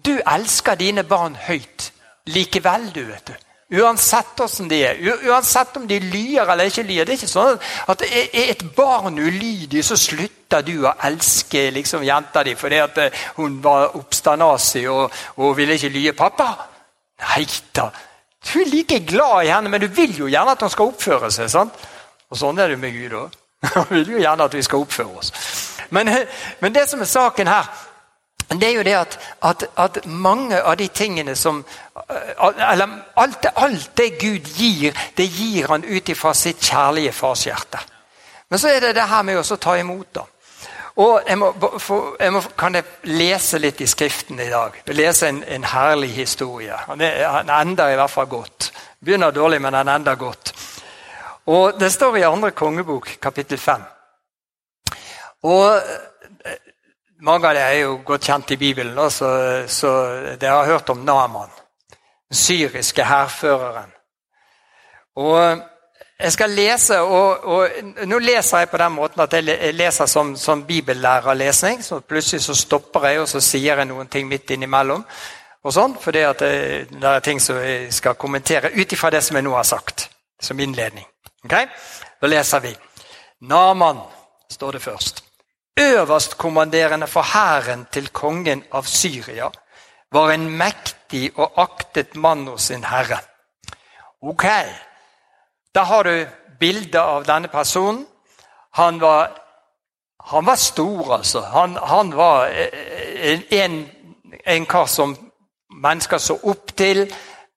[0.00, 1.92] Du elsker dine barn høyt
[2.32, 3.04] likevel, du.
[3.12, 3.47] vet du.
[3.68, 5.00] Uansett hvordan de er.
[5.28, 7.04] Uansett om de lyer eller ikke lyer.
[7.04, 7.58] Det er ikke sånn
[7.92, 13.00] at Er et barn ulydig, så slutter du å elske liksom, jenta di fordi at
[13.02, 16.48] eh, hun var oppstandasig og, og ville ikke lye pappa.
[17.26, 17.44] Nei
[17.76, 17.90] da.
[18.48, 21.30] Du er like glad i henne, men du vil jo gjerne at hun skal oppføre
[21.34, 21.50] seg.
[21.52, 21.76] sant?
[22.30, 23.36] Og sånn er det med Gud òg.
[23.74, 25.32] Han vil jo gjerne at vi skal oppføre oss.
[25.90, 26.08] Men,
[26.60, 27.68] men det som er saken her,
[28.48, 31.64] det er jo det at, at, at, mange av de tingene som
[31.96, 37.78] eh, eller alt, alt, det Gud gir, det gir han ut ifra sitt kjærlige farshjerte.
[38.48, 40.08] Men så er det det her med å ta imot.
[40.14, 40.24] da.
[40.98, 44.80] Og jeg må, for, jeg må, Kan jeg lese litt i Skriften i dag?
[44.86, 46.74] Lese en, en herlig historie.
[46.88, 48.72] Han, ender i hvert fall godt.
[49.04, 50.54] Begynner dårlig, men han ender godt.
[51.46, 53.84] Og Det står i andre kongebok, kapittel 5.
[55.42, 55.80] Og
[57.20, 59.30] mange av dem er jo godt kjent i Bibelen, så,
[59.66, 59.92] så
[60.38, 61.50] dere har hørt om Naman.
[62.28, 63.90] Den syriske hærføreren.
[65.16, 65.62] Og
[66.18, 67.68] jeg skal lese, og, og,
[68.06, 71.82] Nå leser jeg på den måten at jeg leser som, som bibellærerlesning.
[71.84, 75.04] så Plutselig så stopper jeg, og så sier jeg noen ting midt innimellom.
[75.62, 79.36] og sånn, at det, det er ting som jeg skal kommentere ut ifra det som
[79.36, 80.10] jeg nå har sagt.
[80.40, 81.06] Som innledning.
[81.44, 81.54] Ok?
[82.20, 82.76] Da leser vi.
[83.40, 84.02] Naman
[84.50, 85.27] står det først
[85.78, 89.50] øverstkommanderende for hæren til kongen av Syria,
[90.12, 93.18] var en mektig og aktet mann hos sin herre.
[94.22, 94.44] Ok,
[95.74, 96.26] da har du
[96.60, 98.06] bildet av denne personen.
[98.74, 99.30] Han var,
[100.24, 101.40] han var stor, altså.
[101.40, 103.90] Han, han var eh, en,
[104.46, 105.16] en, kar som
[105.82, 107.06] mennesker så opp til,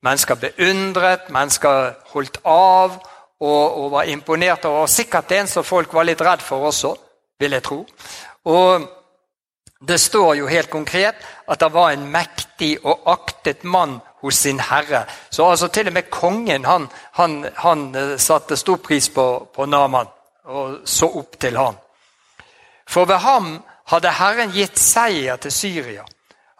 [0.03, 2.99] mennesker beundret, mennesker holdt av
[3.39, 4.85] og, og var imponert over.
[4.87, 6.95] Sikkert en som folk var litt redd for også
[7.41, 7.79] vil jeg tro.
[8.45, 8.87] Og
[9.81, 11.17] det står jo helt konkret
[11.49, 15.05] at det var en mektig og aktet mann hos sin herre.
[15.29, 19.65] Så altså til og med kongen han, han, han eh, satte stor pris på, på
[19.65, 20.09] Naman
[20.51, 21.77] og så opp til han.
[22.89, 23.53] For ved ham
[23.91, 26.05] hadde Herren gitt seier til Syria.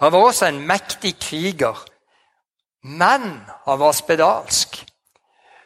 [0.02, 1.78] Han var også en mektig kriger,
[2.84, 3.28] men
[3.66, 4.86] han var spedalsk.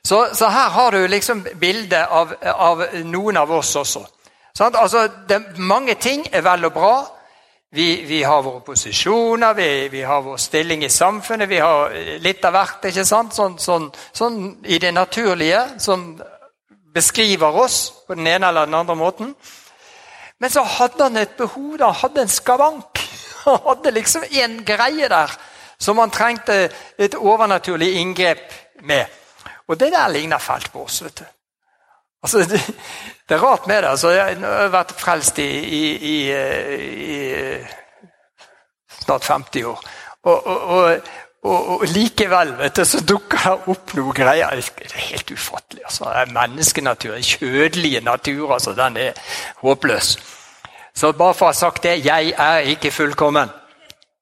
[0.06, 4.04] Så, så her har du liksom bildet av, av noen av oss også.
[4.56, 4.76] Sånn?
[4.80, 6.96] Altså, det, mange ting er vel og bra.
[7.76, 11.92] Vi, vi har våre posisjoner, vi, vi, har vår stilling i samfunnet, vi har
[12.24, 12.88] litt av hvert.
[12.88, 13.36] ikke sant?
[13.36, 16.14] Sånn, sånn, sånn i det naturlige, som
[16.96, 19.34] beskriver oss på den ene eller den andre måten.
[20.40, 23.04] Men så hadde han et behov, han hadde en skavank.
[23.46, 25.30] Han hadde liksom en greie der
[25.78, 26.56] som han trengte
[26.98, 29.06] et overnaturlig inngrep med.
[29.70, 31.04] Og det der ligner fælt på oss.
[31.04, 31.26] vet du.
[32.26, 32.62] Altså, det,
[33.30, 33.90] det, er rart med det.
[33.90, 36.16] Altså, jeg har vært frelst i, i, i,
[37.06, 37.20] i
[39.04, 39.84] snart 50 år.
[40.26, 41.02] Og, og,
[41.46, 44.58] og, og likevel vet du, så dukker det opp noe greier.
[44.58, 45.84] Det er helt ufattelig.
[45.86, 46.10] Altså.
[46.34, 49.22] Menneskenatur, den kjødelige natur, altså, den er
[49.62, 50.16] håpløs.
[50.96, 53.54] Så bare for å ha sagt det jeg er ikke fullkommen.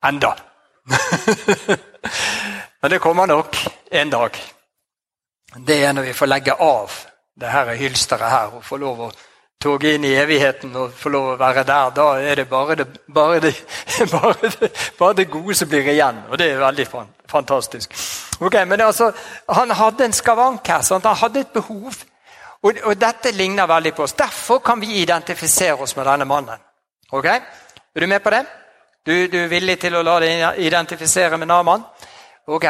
[0.03, 0.33] Enda.
[2.83, 3.55] Men det kommer nok
[3.95, 4.43] en dag.
[5.67, 6.91] Det er når vi får legge av
[7.39, 9.11] det her hylsteret her og få lov å
[9.63, 11.91] toge inn i evigheten og få lov å være der.
[11.95, 13.53] Da er det bare det, bare det,
[14.13, 16.23] bare det, bare det gode som blir igjen.
[16.29, 16.87] Og det er veldig
[17.31, 17.93] fantastisk.
[18.39, 19.11] Ok, men altså,
[19.47, 20.81] Han hadde en skavank her.
[20.81, 21.05] Sant?
[21.05, 21.93] Han hadde et behov.
[22.63, 24.13] Og, og, dette ligner veldig på oss.
[24.13, 26.59] Derfor kan vi identifisere oss med denne mannen.
[27.11, 27.25] Ok?
[27.25, 28.45] Er du med på det?
[29.05, 31.83] Du, du er villig til å la deg identifisere med Naman?
[32.47, 32.65] Ok,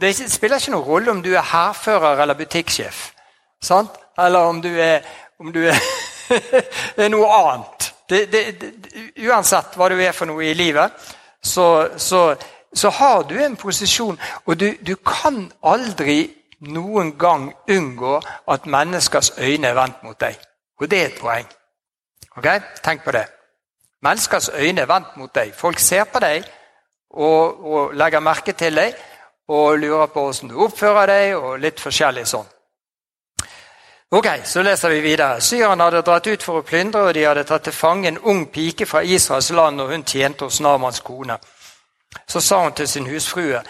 [0.00, 3.15] Det spiller ikke noen rolle om du er hærfører eller butikksjef.
[3.62, 3.90] Sant?
[4.18, 5.04] Eller om du er,
[5.38, 5.80] om du er,
[7.02, 7.92] er noe annet.
[8.08, 8.72] Det, det, det,
[9.26, 10.92] uansett hva du er for noe i livet,
[11.42, 12.34] så, så,
[12.74, 14.18] så har du en posisjon.
[14.46, 16.20] Og du, du, kan aldri
[16.66, 18.20] noen gang unngå
[18.52, 20.38] at menneskers øyne er vendt mot deg.
[20.80, 21.48] Og det er et poeng.
[22.36, 22.48] Ok?
[22.84, 23.26] Tenk på det.
[24.02, 25.54] Menneskers øyne er vendt mot deg.
[25.54, 26.44] Folk ser på deg
[27.10, 28.94] og, og legger merke til deg
[29.48, 32.48] og lurer på hvordan du oppfører deg, og litt forskjellig sånn.
[34.10, 35.40] Ok, Så leser vi videre.
[35.40, 38.44] Syrerne hadde dratt ut for å plyndre, og de hadde tatt til fange en ung
[38.46, 41.38] pike fra Israels land, og hun tjente hos Namans kone.
[42.28, 43.62] Så sa hun til sin husfrue,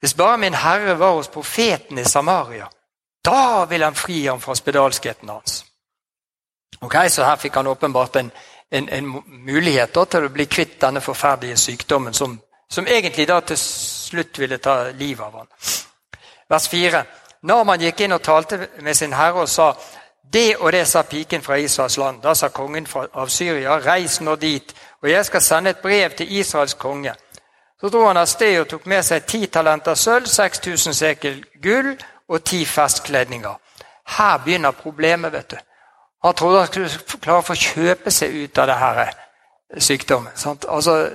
[0.00, 2.68] hvis bare min herre var hos profeten i Samaria,
[3.24, 5.64] da vil han fri ham fra spedalskheten hans.
[6.80, 8.30] Ok, Så her fikk han åpenbart en,
[8.70, 13.40] en, en mulighet da, til å bli kvitt denne forferdelige sykdommen, som, som egentlig da
[13.40, 15.48] til slutt ville ta livet av ham.
[16.48, 17.04] Vers 4.
[17.42, 19.72] Når man gikk inn og talte med sin herre og sa
[20.32, 22.22] det og det sa piken fra Israels land.
[22.22, 26.32] Da sa kongen av Syria, reis nå dit, og jeg skal sende et brev til
[26.38, 27.14] Israels konge.
[27.80, 31.96] Så dro han av sted og tok med seg ti talenter sølv, 6000 sekel gull
[32.28, 33.54] og ti festkledninger.
[34.16, 35.56] Her begynner problemet, vet du.
[36.24, 39.14] Han trodde han skulle klare å få kjøpe seg ut av det her
[39.78, 40.32] sykdommen.
[40.68, 41.10] Altså,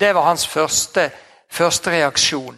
[0.00, 1.10] det var hans første,
[1.52, 2.56] første reaksjon.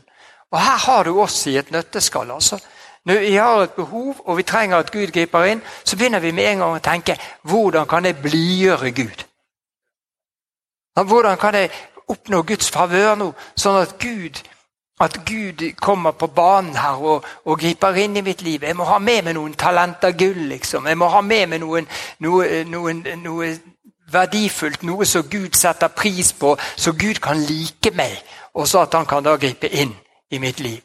[0.51, 2.31] Og Her har du oss i et nøtteskall.
[2.31, 2.59] altså.
[3.05, 6.31] Når vi har et behov og vi trenger at Gud griper inn, så begynner vi
[6.31, 9.25] med en gang å tenke hvordan kan jeg blidgjøre Gud?
[11.05, 11.71] Hvordan kan jeg
[12.09, 14.41] oppnå Guds favør nå, sånn at Gud,
[15.01, 18.65] at Gud kommer på banen her og, og, griper inn i mitt liv?
[18.65, 20.43] Jeg må ha med meg noen talenter gull.
[20.53, 20.87] liksom.
[20.87, 23.53] Jeg må ha med meg noen, noe, noen, noe
[24.13, 28.21] verdifullt, noe som Gud setter pris på, så Gud kan like meg,
[28.55, 29.95] og så at han kan da gripe inn
[30.31, 30.83] i mitt liv.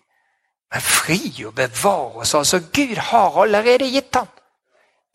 [0.74, 2.34] Men fri og bevare oss.
[2.34, 4.28] altså Gud har allerede gitt ham.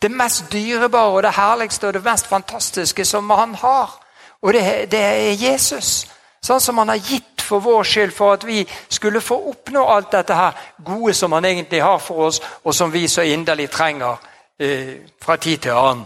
[0.02, 4.04] Det mest dyrebare og det herligste og det mest fantastiske som han har.
[4.42, 6.06] Og det, det er Jesus.
[6.42, 10.12] Sånn som han har gitt for vår skyld, for at vi skulle få oppnå alt
[10.12, 14.20] dette her gode som han egentlig har for oss, og som vi så inderlig trenger
[14.60, 16.04] eh, fra tid til annen.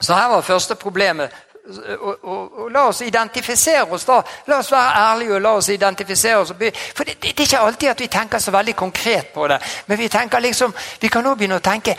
[0.00, 1.30] Så her var første problemet
[1.66, 4.18] og, og, og, la oss identifisere oss, da.
[4.46, 6.52] La oss være ærlige og la oss identifisere oss.
[6.52, 9.58] For det, det, er ikke alltid at vi tenker så veldig konkret på det.
[9.86, 11.96] Men vi tenker liksom, vi kan nå begynne å tenke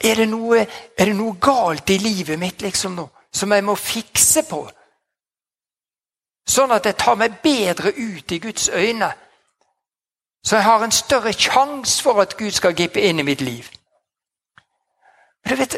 [0.00, 0.62] er det, noe,
[0.96, 4.62] er det noe galt i livet mitt liksom nå, som jeg må fikse på?
[6.48, 9.12] Sånn at jeg tar meg bedre ut i Guds øyne.
[10.42, 13.68] Så jeg har en større sjanse for at Gud skal gripe inn i mitt liv.
[15.44, 15.76] Men du vet,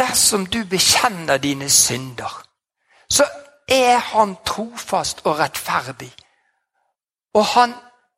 [0.00, 2.42] dersom du bekjenner dine synder,
[3.10, 3.26] så
[3.68, 6.10] er han trofast og rettferdig.
[7.34, 7.74] Og han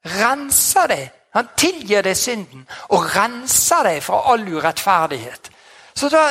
[0.06, 1.10] renser deg.
[1.32, 5.50] Han tilgir deg synden og renser deg fra all urettferdighet.
[5.94, 6.28] Så da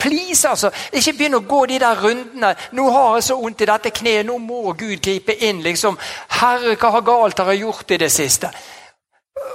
[0.00, 0.70] Please, altså.
[0.96, 2.54] Ikke begynn å gå de der rundene.
[2.72, 4.26] 'Nå har jeg så vondt i dette kneet.
[4.26, 5.98] Nå må Gud gripe inn.' liksom.
[6.30, 8.50] 'Herre, hva har galt har jeg gjort i det siste?'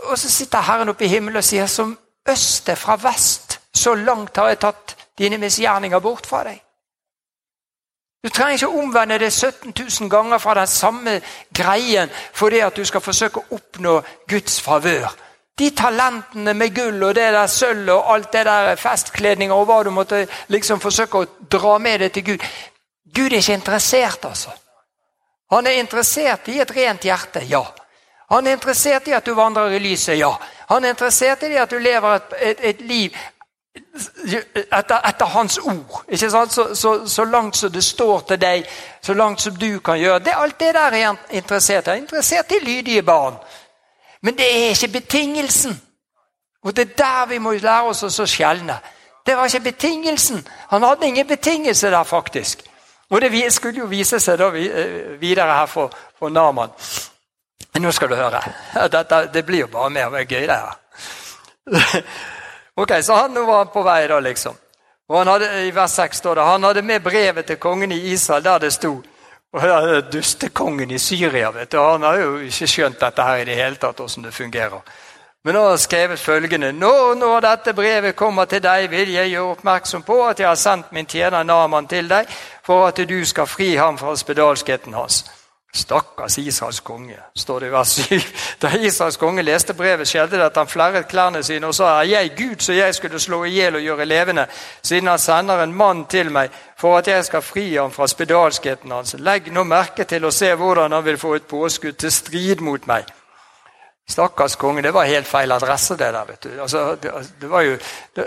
[0.04, 1.98] Og så sitter Herren oppe i himmelen og sier, 'Som
[2.30, 6.62] øst er fra vest, så langt har jeg tatt dine misgjerninger bort fra deg.
[8.26, 11.22] Du trenger ikke omvende det 17 000 ganger fra den samme
[11.54, 15.14] greien fordi at du skal forsøke å oppnå Guds favør.
[15.60, 19.84] De talentene med gull og det der sølv og alt det der festkledninger og hva
[19.84, 22.48] du måtte liksom forsøke å dra med deg til Gud
[23.16, 24.50] Gud er ikke interessert, altså.
[25.52, 27.62] Han er interessert i et rent hjerte, ja.
[28.30, 30.34] Han er interessert i at du vandrer i lyset, ja.
[30.70, 33.16] Han er interessert i at du lever et, et, et liv
[33.76, 36.04] etter, etter, hans ord.
[36.08, 36.54] ikke sant?
[36.54, 38.66] Så, så, så, langt som det står til deg,
[39.02, 40.20] så langt som du kan gjøre.
[40.20, 41.90] Det, alt det der er han interessert i.
[41.90, 43.36] Jeg er interessert i lydige barn.
[44.22, 45.82] Men det er ikke betingelsen.
[46.64, 48.80] Og det er der vi må lære oss å skjelne.
[49.26, 50.48] Det var ikke betingelsen.
[50.70, 52.64] Han hadde ingen betingelse der, faktisk.
[53.10, 56.74] Og det skulle jo vise seg da eh, videre her for, for Naman.
[57.80, 58.42] Nå skal du høre.
[58.92, 62.02] Dette, det blir jo bare mer og mer gøy, det her.
[62.76, 64.56] ok, Så han var han på vei, da, liksom.
[65.10, 68.00] Og han hadde, I vers 6 står det han hadde med brevet til kongen i
[68.12, 69.02] Israel, der det sto
[70.12, 71.52] Dustekongen i Syria.
[71.52, 74.34] vet du, Han har jo ikke skjønt dette her i det hele tatt, hvordan det
[74.34, 74.82] fungerer.
[75.44, 79.30] Men nå har han skrevet følgende.: Nå når dette brevet kommer til deg, vil jeg
[79.30, 82.26] gjøre oppmerksom på at jeg har sendt min tjener Naman til deg,
[82.64, 85.26] for at du skal fri ham fra spedalskheten hans.
[85.76, 88.20] Stakkars Israels konge, står det i vers 7.
[88.62, 92.08] Da Israels konge leste brevet, skjedde det at han flerret klærne sine og sa, er
[92.14, 94.46] jeg Gud så jeg skulle slå i hjel og gjøre levende,
[94.82, 98.92] siden han sender en mann til meg for at jeg skal fri ham fra spedalskheten
[98.92, 99.18] hans.
[99.20, 102.88] Legg nå merke til å se hvordan han vil få et påskudd til strid mot
[102.88, 103.12] meg.
[104.08, 104.84] Stakkars konge.
[104.86, 106.26] Det var helt feil adresse, det der.
[106.26, 106.50] vet du.
[106.62, 107.12] Altså, det,
[107.42, 107.78] det, var jo,
[108.16, 108.26] det,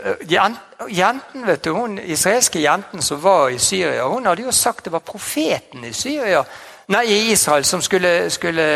[0.90, 4.92] jenten, vet du, hun israelske jenten som var i Syria, hun hadde jo sagt det
[4.92, 6.42] var profeten i Syria,
[6.88, 8.66] nei, i Israel som skulle, skulle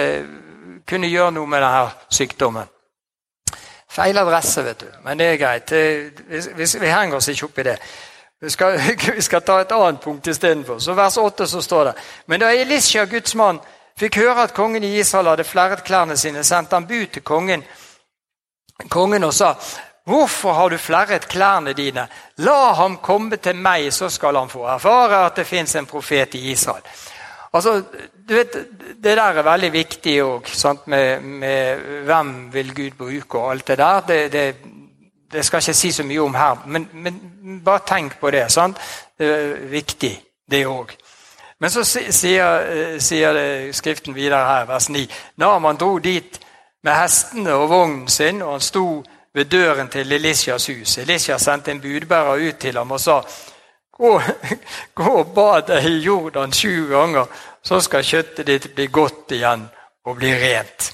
[0.89, 2.71] kunne gjøre noe med denne sykdommen.
[3.93, 4.89] Feil adresse, vet du.
[5.05, 5.73] Men det er greit.
[6.57, 7.77] Vi, vi henger oss ikke opp i det.
[8.43, 8.81] Vi skal,
[9.19, 10.79] vi skal ta et annet punkt istedenfor.
[10.79, 11.95] Så vers 8 så står det
[12.27, 13.61] Men da Elisha, Guds mann,
[13.99, 17.65] fikk høre at kongen i Israel hadde flerret klærne sine, sendte han bud til kongen,
[18.89, 19.55] kongen og sa
[20.05, 22.09] Hvorfor har du flerret klærne dine?
[22.37, 26.35] La ham komme til meg, så skal han få erfare at det fins en profet
[26.35, 26.83] i Israel.
[27.53, 27.83] Altså,
[28.29, 28.53] du vet,
[29.03, 30.47] Det der er veldig viktig òg,
[30.87, 34.01] med, med, hvem vil Gud bruke og alt det der.
[34.01, 34.57] Det, det,
[35.33, 38.53] det skal jeg ikke si så mye om her, men, men bare tenk på det.
[38.53, 38.77] sant?
[39.19, 40.95] Det er viktig, det òg.
[41.61, 45.09] Men så sier, eh, sier Skriften videre her, vers 9.
[45.37, 46.41] Naman dro dit
[46.83, 50.99] med hestene og vognen sin, og han sto ved døren til Elishas hus.
[50.99, 53.21] Elisha sendte en budbærer ut til ham og sa
[53.93, 54.23] Gå,
[54.95, 57.29] gå og bad deg i Jordan sju ganger,
[57.63, 59.67] så skal kjøttet ditt bli godt igjen
[60.09, 60.93] og bli rent.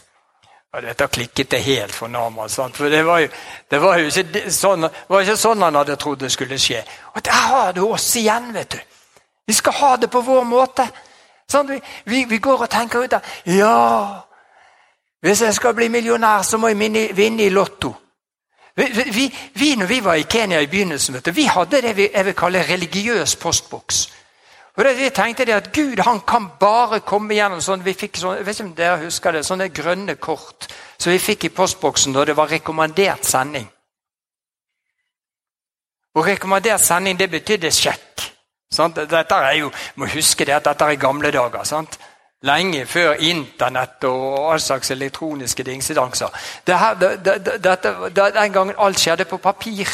[0.77, 2.51] Og Dette klikket det helt for Naman.
[2.51, 3.29] For det var, jo,
[3.71, 6.83] det, var jo ikke sånn, var ikke sånn han hadde trodd det skulle skje.
[7.15, 8.81] Og der har du oss igjen, vet du.
[9.49, 10.85] Vi skal ha det på vår måte.
[11.49, 14.21] Sånn, vi, vi, vi, går og tenker ut av Ja,
[15.25, 17.95] hvis jeg skal bli millionær, så må jeg vinne i Lotto.
[18.79, 22.25] Vi, vi, når vi var i Kenya i begynnelsen, du, vi hadde det vi, jeg
[22.25, 24.05] vil kalle religiøs postboks.
[24.77, 28.21] Og det, Vi tenkte det at Gud han kan bare komme gjennom sånn Vi fikk
[28.21, 31.55] sånn, jeg vet ikke om dere husker det, sånne grønne kort som vi fikk i
[31.55, 33.67] postboksen da det var rekommandert sending.
[36.15, 38.25] Og Rekommandert sending det betydde sjekk.
[38.75, 38.99] Sant?
[39.11, 41.65] Dette er jo, må huske det at dette er gamle dager.
[41.65, 41.99] sant?
[42.47, 46.29] Lenge før Internett og all slags elektroniske dingsedanser.
[46.67, 49.89] Den gangen alt skjedde på papir.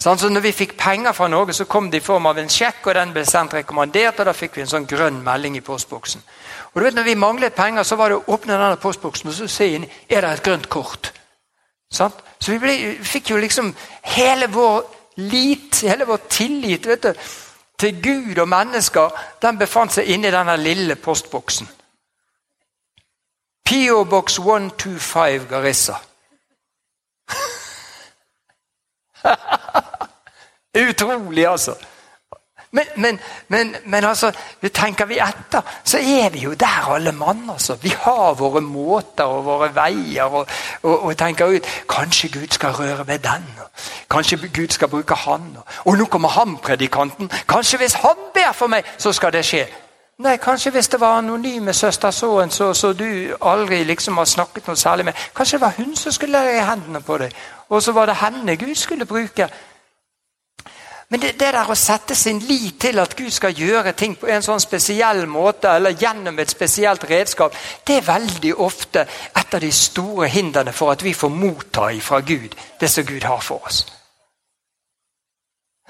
[0.00, 2.48] Sånn, så når vi fikk penger fra Norge, så kom det i form av en
[2.48, 5.62] sjekk, og den ble sendt rekommandert, og da fikk vi en sånn grønn melding i
[5.64, 6.22] postboksen.
[6.72, 9.36] Og du vet, når vi manglet penger, så var det å åpne denne postboksen og
[9.36, 11.12] så se inn er det et grønt kort.
[11.92, 12.16] Sånn?
[12.40, 13.74] Så vi ble, fikk jo liksom
[14.16, 14.80] hele vår
[15.28, 17.28] lit, hele vår tillit vet du,
[17.80, 19.10] til Gud og mennesker,
[19.42, 21.68] den befant seg inni denne lille postboksen.
[23.64, 25.94] PO Box 125 Garissa.
[30.88, 31.74] Utrolig, altså.
[32.72, 34.30] Men, men, men, men altså,
[34.74, 37.50] tenker vi etter, så er vi jo der alle mann.
[37.50, 37.74] Altså.
[37.82, 40.46] Vi har våre måter og våre veier og,
[40.82, 43.46] og, og, tenker ut Kanskje Gud skal røre ved den.
[44.10, 45.56] Kanskje Gud skal bruke han.
[45.84, 47.30] Og nå kommer han, predikanten.
[47.48, 49.66] Kanskje hvis han ber for meg, så skal det skje.
[50.20, 54.24] Nei, Kanskje hvis det var anonyme søster så en så, så du aldri liksom har
[54.24, 55.26] snakket noe særlig med.
[55.36, 57.34] Kanskje det var hun som skulle legge hendene på deg,
[57.68, 59.48] og så var det henne Gud skulle bruke.
[61.10, 64.28] Men det, det, der å sette sin lit til at Gud skal gjøre ting på
[64.30, 67.56] en sånn spesiell måte, eller gjennom et spesielt redskap,
[67.86, 69.02] det er veldig ofte
[69.34, 73.26] et av de store hindrene for at vi får motta fra Gud det som Gud
[73.26, 73.82] har for oss.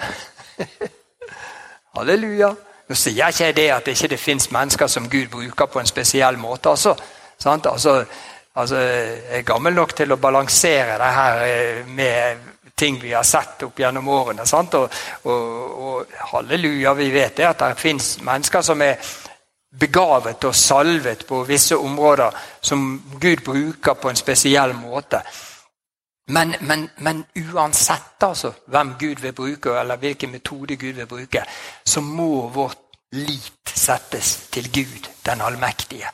[1.98, 2.54] Halleluja.
[2.88, 5.86] Nå sier jeg ikke det at det ikke fins mennesker som Gud bruker på en
[5.86, 6.70] spesiell måte.
[6.70, 6.96] altså.
[7.44, 8.04] Altså,
[8.54, 12.48] altså, jeg er gammel nok til å balansere det her eh, med
[12.80, 14.46] ting vi har sett opp gjennom årene.
[14.62, 18.96] Og, og, og, halleluja, vi vet det at det fins mennesker som er
[19.80, 22.88] begavet og salvet på visse områder som
[23.20, 25.20] Gud bruker på en spesiell måte.
[26.30, 31.44] Men, men, men, uansett altså, hvem Gud vil bruke, eller hvilken metode Gud vil bruke,
[31.84, 32.78] så må vårt
[33.12, 36.06] lit settes til Gud, den allmektige.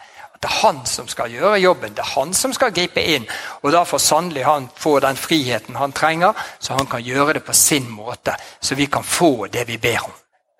[0.42, 3.26] Det er han som skal gjøre jobben, det er han som skal gripe inn.
[3.62, 7.44] Og Da får sannelig han få den friheten han trenger, så han kan gjøre det
[7.44, 8.36] på sin måte.
[8.60, 10.12] Så vi kan få det vi ber om.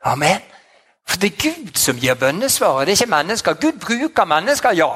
[0.04, 0.40] Amen.
[1.08, 3.54] For det er Gud som gir bønnesvaret, det er ikke mennesker.
[3.54, 4.90] Gud bruker mennesker, ja.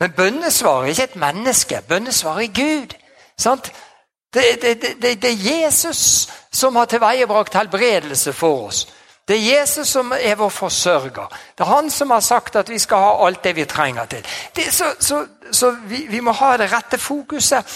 [0.00, 1.82] Men bønnesvaret er ikke et menneske.
[1.88, 2.94] Bønnesvaret er Gud.
[3.38, 3.72] Sant?
[4.34, 8.86] Det, det, det, det, er Jesus som har tilveiebrakt helbredelse for oss.
[9.28, 11.32] Det er Jesus som er vår forsørger.
[11.58, 14.26] Det er han som har sagt at vi skal ha alt det vi trenger til.
[14.70, 17.66] så, så, så vi, vi, må ha det rette fokuset.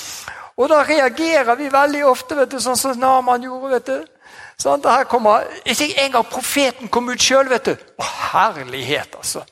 [0.56, 3.70] Og da reagerer vi veldig ofte, vet du, sånn som Naman gjorde.
[3.70, 4.06] vet du.
[4.60, 7.74] Sånn, her kommer, Ikke engang profeten kom ut sjøl, vet du.
[7.98, 9.42] Å, herlighet, altså.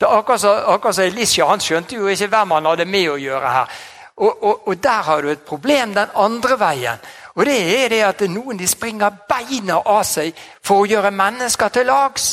[0.00, 3.08] Det er akkurat som, akkurat som Elisha han skjønte jo ikke hvem han hadde med
[3.12, 3.80] å gjøre her.
[4.20, 7.04] Og, og, og Der har du et problem den andre veien.
[7.34, 11.68] Og det er det at noen de springer beina av seg for å gjøre mennesker
[11.68, 12.30] til lags.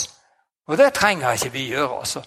[0.67, 1.99] Og det trenger ikke vi gjøre.
[1.99, 2.21] altså.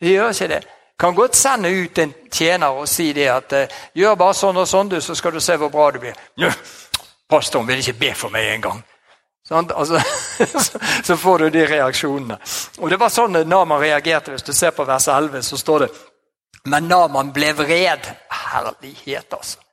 [0.00, 0.62] Vi gjør ikke det.
[0.98, 4.68] Kan godt sende ut en tjener og si det at uh, 'Gjør bare sånn og
[4.68, 6.18] sånn, du, så skal du se hvor bra du blir'.
[6.36, 6.50] Nå,
[7.28, 8.82] pastoren vil ikke be for meg engang.
[9.48, 9.98] Sånn, altså,
[11.08, 12.38] så får du de reaksjonene.
[12.78, 14.30] Og Det var sånn Naman reagerte.
[14.30, 15.90] Hvis du ser på vers 11, så står det
[16.64, 18.06] Men Naman ble vred.
[18.30, 19.63] Herlighet, altså.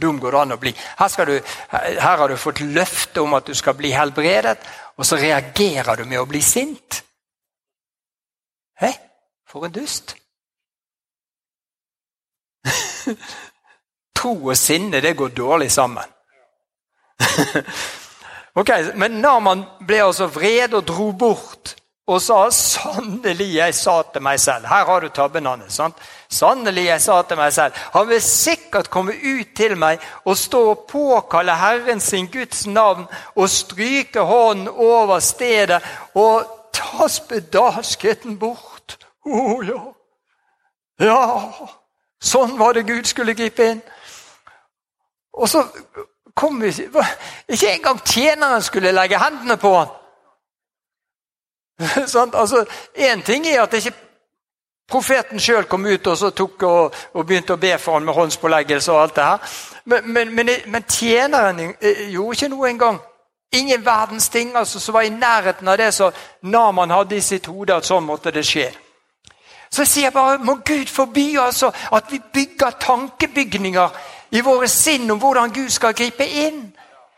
[0.00, 0.72] Dum går det an å bli?
[0.96, 1.34] Her, du,
[1.68, 4.56] her, har du fått løfte om at du skal bli helbredet,
[4.96, 7.02] og så reagerer du med å bli sint.
[8.80, 8.94] Hei,
[9.44, 10.14] for en dust.
[14.16, 16.08] Tro og sinne, det går dårlig sammen.
[18.52, 18.68] Ok,
[19.00, 21.70] Men Naman ble altså vred og dro bort
[22.06, 24.66] og sa 'sannelig, jeg sa til meg selv'.
[24.68, 25.80] Her har du tabben hans.
[26.28, 27.72] Sannelig, jeg sa til meg selv.
[27.92, 33.06] Han vil sikkert komme ut til meg og stå og påkalle Herren sin Guds navn
[33.36, 35.82] og stryke hånden over stedet
[36.14, 38.98] og ta spedalskheten bort.
[39.26, 39.80] Å oh, ja.
[41.00, 41.52] Ja,
[42.22, 43.82] sånn var det Gud skulle gripe inn.
[45.32, 45.64] Og så
[46.34, 46.68] kom vi
[47.48, 50.01] Ikke engang tjeneren skulle legge hendene på ham.
[52.14, 52.64] sånn, altså,
[53.24, 53.94] ting er at ikke
[54.92, 58.92] profeten sjøl kom ut og, og, og, begynte å be for ham med håndspåleggelse.
[58.92, 59.56] og alt det her.
[59.84, 63.00] Men, men, men, men tjeneren eh, gjorde ikke noe engang.
[63.52, 66.12] Ingen verdens ting altså, som var i nærheten av det som
[66.42, 68.70] Naman hadde i sitt hode, at sånn måtte det skje.
[69.72, 74.00] Så sier jeg bare må Gud forby altså, at vi bygger tankebygninger
[74.32, 76.66] i våre sinn om hvordan Gud skal gripe inn.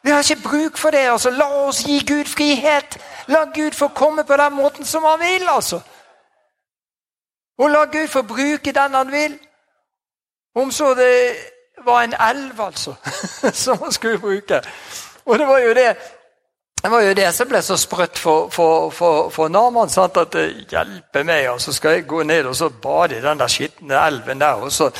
[0.05, 0.99] Vi har ikke bruk for det.
[1.09, 1.31] altså.
[1.31, 2.99] La oss gi Gud frihet.
[3.27, 5.49] La Gud få komme på den måten som han vil.
[5.49, 5.81] altså.
[7.59, 9.39] Og la Gud få bruke den han vil.
[10.57, 11.37] Om så det
[11.85, 12.95] var en elv, altså,
[13.65, 14.63] som han skulle bruke.
[15.25, 15.97] Og det var jo det
[16.83, 19.89] det var jo det som ble så sprøtt for, for, for, for Naman.
[19.89, 20.17] Sant?
[20.21, 23.39] At det hjelper meg, og så skal jeg gå ned og så bade i den
[23.41, 24.61] der skitne elven der.
[24.61, 24.91] Og så,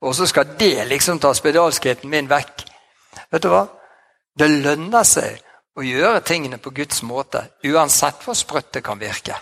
[0.00, 2.62] og så skal det liksom ta spedalskheten min vekk.
[3.32, 3.64] Vet du hva?
[4.38, 5.42] Det lønner seg
[5.78, 9.36] å gjøre tingene på Guds måte, uansett hvor sprøtt det kan virke.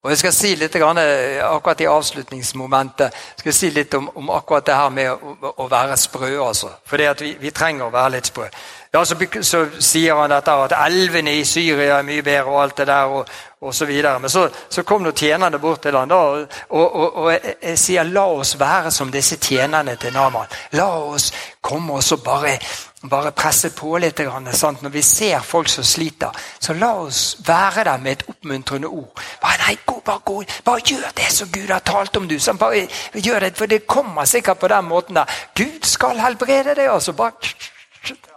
[0.00, 4.30] Og Jeg skal si litt eh, akkurat i avslutningsmomentet skal jeg si litt om, om
[4.32, 6.30] akkurat det her med å, å være sprø.
[6.40, 6.70] altså.
[6.88, 8.46] Fordi at vi, vi, trenger å være litt sprø.
[8.94, 12.80] Ja, så, så, sier han dette at elvene i Syria er mye bedre, og alt
[12.80, 13.28] det der, og,
[13.60, 14.16] og så videre.
[14.24, 17.78] Men så, så kom nå tjenerne bort til han da, og, og, og jeg, jeg,
[17.84, 20.48] sier la oss være som disse tjenerne til Naman.
[20.80, 21.28] La oss
[21.60, 22.56] komme oss og bare
[23.02, 24.20] bare presse på litt.
[24.52, 24.82] Sant?
[24.82, 29.20] Når vi ser folk som sliter, så la oss være der med et oppmuntrende ord.
[29.40, 32.36] Bare, nei, gå, bare, gå, bare gjør det som Gud har talt om, du.
[32.58, 35.24] Bare gjør det, For det kommer sikkert på den måten der.
[35.54, 36.88] Gud skal helbrede deg.
[36.88, 37.12] altså.
[37.12, 37.32] Bare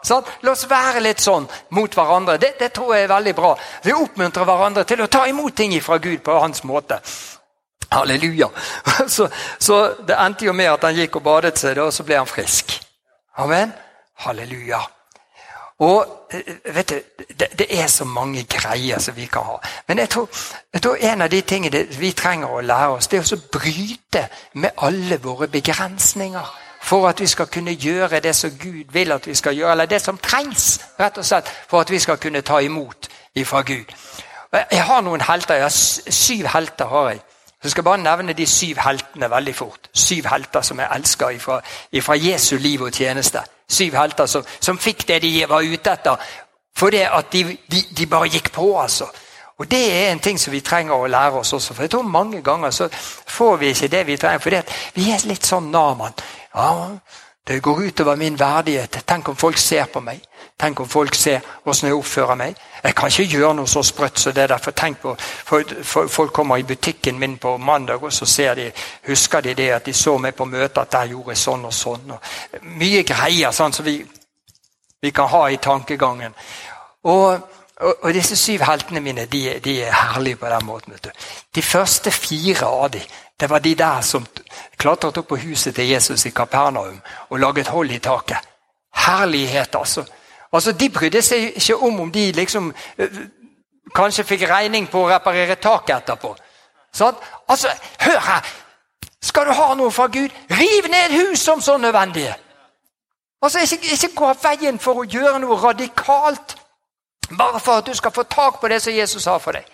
[0.04, 0.26] Sånn?
[0.44, 2.36] La oss være litt sånn mot hverandre.
[2.38, 3.54] Det, det, tror jeg er veldig bra.
[3.86, 7.00] Vi oppmuntrer hverandre til å ta imot ting fra Gud på hans måte.
[7.94, 8.50] Halleluja.
[9.08, 12.18] Så, så Det endte jo med at han gikk og badet seg, og så ble
[12.18, 12.74] han frisk.
[13.40, 13.72] Amen.
[14.26, 14.82] Halleluja.
[15.84, 16.96] Og eh, vet du,
[17.40, 19.58] det, det, er så mange greier som vi kan ha.
[19.88, 20.30] Men jeg tror,
[20.74, 24.28] jeg tror en av de tingene vi trenger å lære oss, det er å bryte
[24.54, 26.54] med alle våre begrensninger.
[26.84, 29.86] For at vi skal kunne gjøre det som Gud vil at vi skal gjøre, eller
[29.86, 33.94] det som trengs rett og slett for at vi skal kunne ta imot ifra Gud.
[34.54, 35.56] Jeg har noen helter.
[35.56, 36.86] Jeg har syv helter.
[36.86, 37.20] har jeg.
[37.64, 39.90] Så jeg skal bare nevne de syv heltene veldig fort.
[39.94, 41.62] Syv helter som jeg elsker ifra,
[41.92, 43.40] ifra Jesu liv og tjeneste.
[43.74, 46.32] Syv helter som, som fikk det de var ute etter.
[46.78, 49.10] Fordi at de, de, de, bare gikk på, altså.
[49.58, 51.74] Og Det er en ting som vi trenger å lære oss også.
[51.74, 52.88] For jeg tror Mange ganger så
[53.28, 54.40] får vi ikke det vi trenger.
[54.40, 54.62] fordi
[54.96, 56.14] vi er litt sånn Naman.
[56.56, 56.90] Ja,
[57.48, 59.04] det går utover min verdighet.
[59.06, 60.22] Tenk om folk ser på meg.
[60.60, 62.56] Tenk om folk ser hvordan jeg oppfører meg.
[62.84, 64.58] Jeg kan ikke gjøre noe så sprøtt som det der.
[64.58, 68.56] for tenk på, for, for Folk kommer i butikken min på mandag, og så ser
[68.56, 68.72] de,
[69.08, 71.74] husker de det at de så meg på møtet, at der gjorde jeg sånn og
[71.74, 72.12] sånn.
[72.12, 72.20] Og
[72.62, 73.98] mye greier sånn som vi,
[75.02, 76.34] vi kan ha i tankegangen.
[77.04, 77.50] Og,
[77.80, 80.94] og, og disse syv heltene mine de, de, er herlige på den måten.
[81.56, 84.26] De første fire av dem det var de der som
[84.78, 88.38] klatret opp på huset til Jesus i Kapernaum og laget hold i taket.
[88.94, 90.06] Herlighet, altså.
[90.54, 93.20] Altså, De brydde seg ikke om om de liksom øh,
[93.96, 96.36] kanskje fikk regning på å reparere taket etterpå.
[96.94, 97.16] Sånn?
[97.50, 98.54] Altså, Hør her!
[99.24, 102.36] Skal du ha noe fra Gud, riv ned hus som så nødvendige!
[103.42, 106.58] Altså, ikke, ikke gå av veien for å gjøre noe radikalt,
[107.38, 109.66] bare for at du skal få tak på det som Jesus har for deg.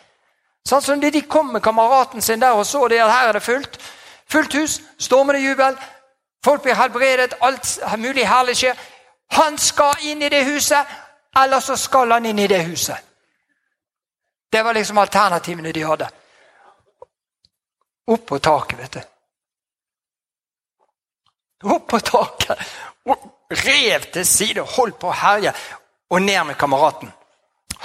[0.68, 3.44] Sånn som De kom med kameraten sin der og så det at her er det
[3.44, 3.80] fullt.
[4.30, 5.78] Fullt hus, stormende jubel.
[6.46, 8.78] Folk blir helbredet, alt mulig herlig skjer.
[9.32, 10.86] Han skal inn i det huset,
[11.44, 12.98] eller så skal han inn i det huset.
[14.52, 16.10] Det var liksom alternativene de hadde.
[18.10, 19.02] Opp på taket, vet du.
[21.70, 22.58] Opp på taket!
[23.50, 25.54] Rev til side, holdt på å herje,
[26.10, 27.12] og ned med kameraten.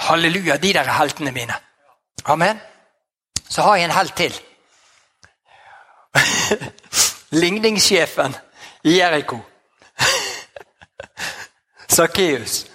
[0.07, 1.55] Halleluja, de der er heltene mine.
[2.25, 2.59] Amen.
[3.49, 4.39] Så har jeg en helt til.
[7.41, 8.35] Ligningssjefen
[8.83, 9.39] i Jeriko.
[11.95, 12.65] Sakkeus.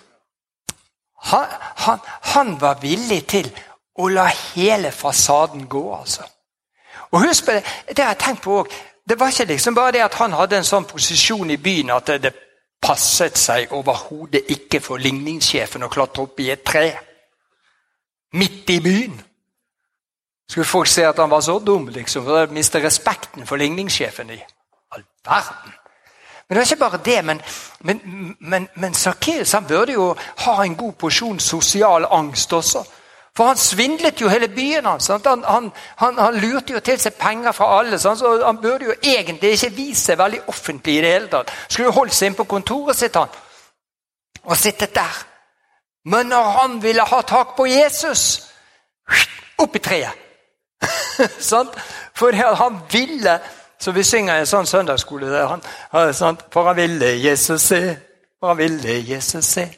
[1.30, 1.46] Han,
[1.84, 1.98] han,
[2.34, 3.48] han, var villig til
[4.00, 6.24] å la hele fasaden gå, altså.
[7.10, 7.64] Og husk på Det
[7.96, 8.76] det har jeg tenkt på også.
[9.08, 12.12] Det var ikke liksom bare det at han hadde en sånn posisjon i byen at
[12.22, 12.32] det,
[12.80, 16.86] passet seg overhodet ikke for ligningssjefen å klatre opp i et tre.
[18.40, 19.18] Midt i byen.
[20.50, 22.24] Skulle folk se at han var så dum, liksom?
[22.26, 24.40] For å miste respekten for ligningssjefen i
[24.94, 25.76] all verden.
[26.50, 27.24] Men det var ikke bare det.
[27.24, 27.42] Men,
[27.80, 28.00] men,
[28.40, 32.82] men, men Sakkeus burde jo ha en god porsjon sosial angst også.
[33.36, 35.06] For han svindlet jo hele byen hans.
[35.06, 37.98] Han, han, han, han, lurte jo til seg penger fra alle.
[37.98, 41.52] Så han burde jo egentlig ikke vist seg veldig offentlig i det hele tatt.
[41.68, 43.30] Skulle jo holdt seg inn på kontoret sitt han,
[44.42, 45.22] og sittet der.
[46.10, 48.46] Men når han ville ha tak på Jesus
[49.60, 50.16] Opp i treet!
[52.20, 53.34] For han ville
[53.80, 55.46] Så vi synger en sånn søndagsskole der.
[55.48, 55.62] Han,
[56.52, 57.80] for han ville Jesus se,
[58.40, 59.68] for han ville Jesus se.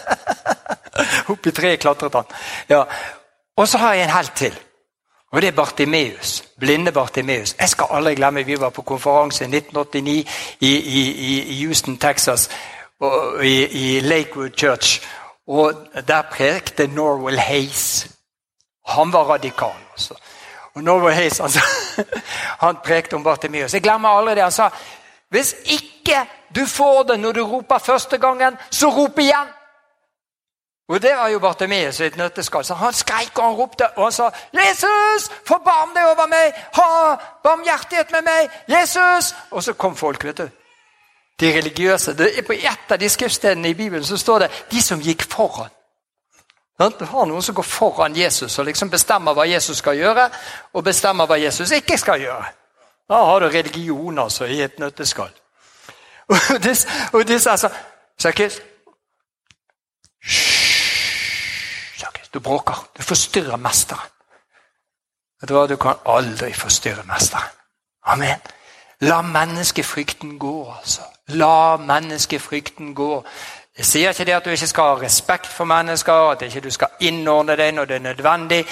[1.32, 2.34] Opp i treet klatret han.
[2.68, 2.82] Ja.
[3.56, 4.58] Og så har jeg en helt til.
[5.32, 6.44] Og det er Bartimeus.
[6.58, 7.54] Blinde Bartimeus.
[7.60, 10.26] Jeg skal aldri glemme Vi var på konferanse i 1989
[10.60, 12.50] i, i, i Houston, Texas.
[13.00, 15.02] Og, i, i, Lakewood Church.
[15.46, 15.74] Og
[16.08, 18.08] der prekte Norwell Hayes.
[18.86, 19.76] Han var radikal.
[19.94, 20.14] Også.
[20.74, 21.60] Og Norwell Hayes altså,
[22.64, 23.74] han prekte om Bartimius.
[23.74, 24.68] Jeg glemmer aldri det han sa.
[25.30, 29.56] Hvis ikke du får det når du roper første gangen, så rop igjen!
[30.90, 32.64] Og Det var jo Bartimius i et nøtteskall.
[32.64, 36.52] Så han skreik og han ropte og han sa 'Jesus, forbarm deg over meg!
[36.74, 38.50] Ha barmhjertighet med meg!
[38.68, 40.48] Jesus!' Og så kom folk, vet du.
[41.40, 42.14] De religiøse.
[42.46, 45.79] På ett av de skriftstedene i Bibelen så står det 'de som gikk foran'.
[46.80, 50.30] Du har noen som går foran Jesus og liksom bestemmer hva Jesus skal gjøre,
[50.72, 52.46] og bestemmer hva Jesus ikke skal gjøre.
[53.10, 55.32] Da har du religion altså i et nøtteskall.
[56.30, 57.68] Og disse, og disse altså
[58.18, 58.60] Sakkis
[62.34, 62.88] Du bråker.
[62.98, 64.10] Du forstyrrer mesteren.
[65.40, 65.66] Vet du hva?
[65.66, 67.50] Du kan aldri forstyrre mesteren.
[68.06, 68.38] Amen.
[69.00, 71.02] La menneskefrykten gå, altså.
[71.26, 73.24] La menneskefrykten gå.
[73.78, 76.70] Jeg sier ikke det at du ikke skal ha respekt for mennesker, at ikke du
[76.70, 78.64] skal innordne deg når det er nødvendig.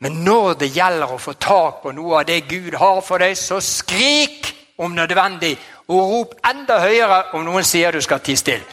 [0.00, 3.36] Men når det gjelder å få tak på noe av det Gud har for deg,
[3.36, 5.56] så skrik om nødvendig,
[5.88, 8.64] og rop enda høyere om noen sier du skal tie stille.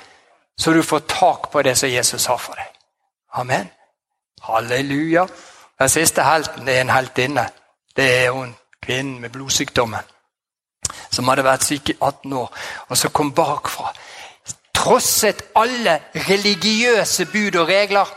[0.58, 2.68] Så du får tak på det som Jesus har for deg.
[3.34, 3.70] Amen.
[4.42, 5.26] Halleluja.
[5.80, 7.50] Den siste helten er en heltinne.
[7.96, 10.12] Det er hun kvinnen med blodsykdommen
[11.12, 12.52] som hadde vært syk i 18 år,
[12.90, 13.90] og som kom bakfra
[14.76, 16.00] trosset alle
[16.30, 18.14] religiøse bud og regler.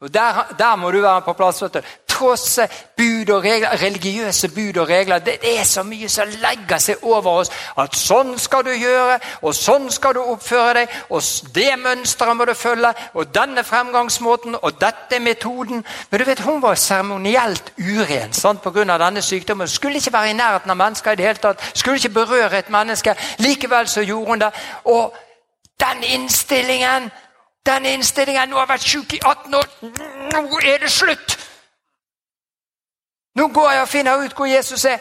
[0.00, 1.62] Og der, der, må du være på plass.
[1.62, 1.80] vet du.
[2.08, 5.18] Trosse bud og regler, religiøse bud og regler.
[5.18, 7.50] Det er så mye som legger seg over oss.
[7.78, 11.22] At sånn skal du gjøre, og sånn skal du oppføre deg, og
[11.54, 15.84] det mønsteret må du følge, og denne fremgangsmåten, og dette er metoden.
[16.10, 18.98] Men du vet, hun var seremonielt uren sant, pga.
[18.98, 19.68] denne sykdommen.
[19.68, 21.70] Skulle ikke være i nærheten av mennesker i det hele tatt.
[21.74, 23.16] Skulle ikke berøre et menneske.
[23.38, 24.52] Likevel så gjorde hun det.
[24.84, 25.16] Og
[25.80, 27.10] den innstillingen
[27.66, 29.66] den innstillingen 'Nå har jeg vært syk i 18 år.
[30.32, 31.38] Nå er det slutt!'
[33.34, 34.98] Nå går jeg og finner ut hvor Jesus er.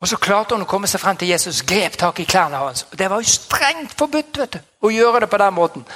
[0.00, 2.86] Og Så klarte hun å komme seg frem til Jesus, grep tak i klærne hans.
[2.90, 5.86] Og Det var jo strengt forbudt vet du, å gjøre det på den måten.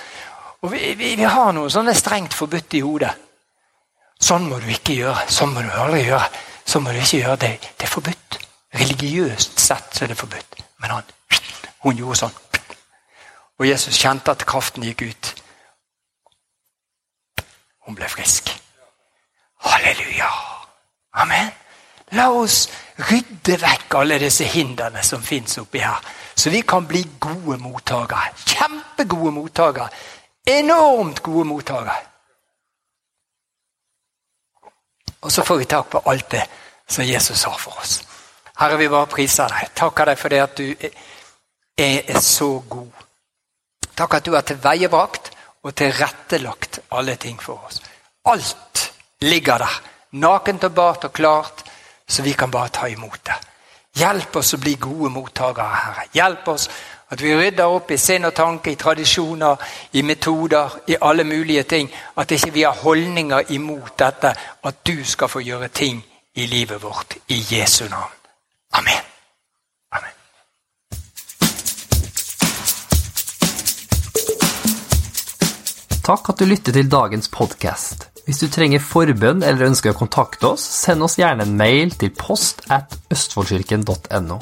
[0.62, 3.14] Og Vi, vi, vi har noe sånn strengt forbudt i hodet.
[4.20, 5.26] Sånn må du ikke gjøre.
[5.28, 6.30] Sånn må du aldri gjøre.
[6.64, 7.36] Sånn må du ikke gjøre.
[7.36, 8.38] Det, det er forbudt.
[8.74, 10.62] Religiøst sett så er det forbudt.
[10.78, 11.02] Men han,
[11.82, 12.38] hun gjorde sånn.
[13.58, 15.32] Og Jesus kjente at kraften gikk ut.
[17.86, 18.50] Hun ble frisk.
[19.66, 20.30] Halleluja.
[21.12, 21.52] Amen.
[22.14, 22.66] La oss
[23.08, 26.02] rydde vekk alle disse hindrene som fins oppi her,
[26.36, 28.30] så vi kan bli gode mottakere.
[28.46, 29.88] Kjempegode mottakere.
[30.46, 31.96] Enormt gode mottakere.
[35.20, 36.44] Og så får vi tak på alt det
[36.88, 38.02] som Jesus har for oss.
[38.58, 39.72] Herre, vi bare priser deg.
[39.74, 40.74] Takker deg for det at du
[41.78, 43.05] er så god.
[43.96, 45.30] Takk at du har tilveiebrakt
[45.64, 47.80] og tilrettelagt alle ting for oss.
[48.26, 49.80] Alt ligger der,
[50.12, 51.64] nakent og bart og klart,
[52.08, 53.38] så vi kan bare ta imot det.
[53.96, 56.04] Hjelp oss å bli gode mottakere, Herre.
[56.12, 56.68] Hjelp oss
[57.10, 59.56] at vi rydder opp i sinn og tanke, i tradisjoner,
[59.92, 61.90] i metoder, i alle mulige ting.
[62.16, 66.82] At ikke vi har holdninger imot dette, at du skal få gjøre ting i livet
[66.82, 67.16] vårt.
[67.28, 68.12] I Jesu navn.
[68.72, 69.15] Amen.
[76.06, 78.04] Takk at du lytter til dagens podkast.
[78.28, 82.12] Hvis du trenger forbønn eller ønsker å kontakte oss, send oss gjerne en mail til
[82.14, 84.38] post at østfoldkirken.no.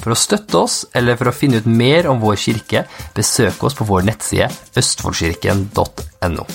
[0.00, 2.82] For å støtte oss eller for å finne ut mer om vår kirke,
[3.14, 4.50] besøk oss på vår nettside
[4.82, 6.50] østfoldkirken.no.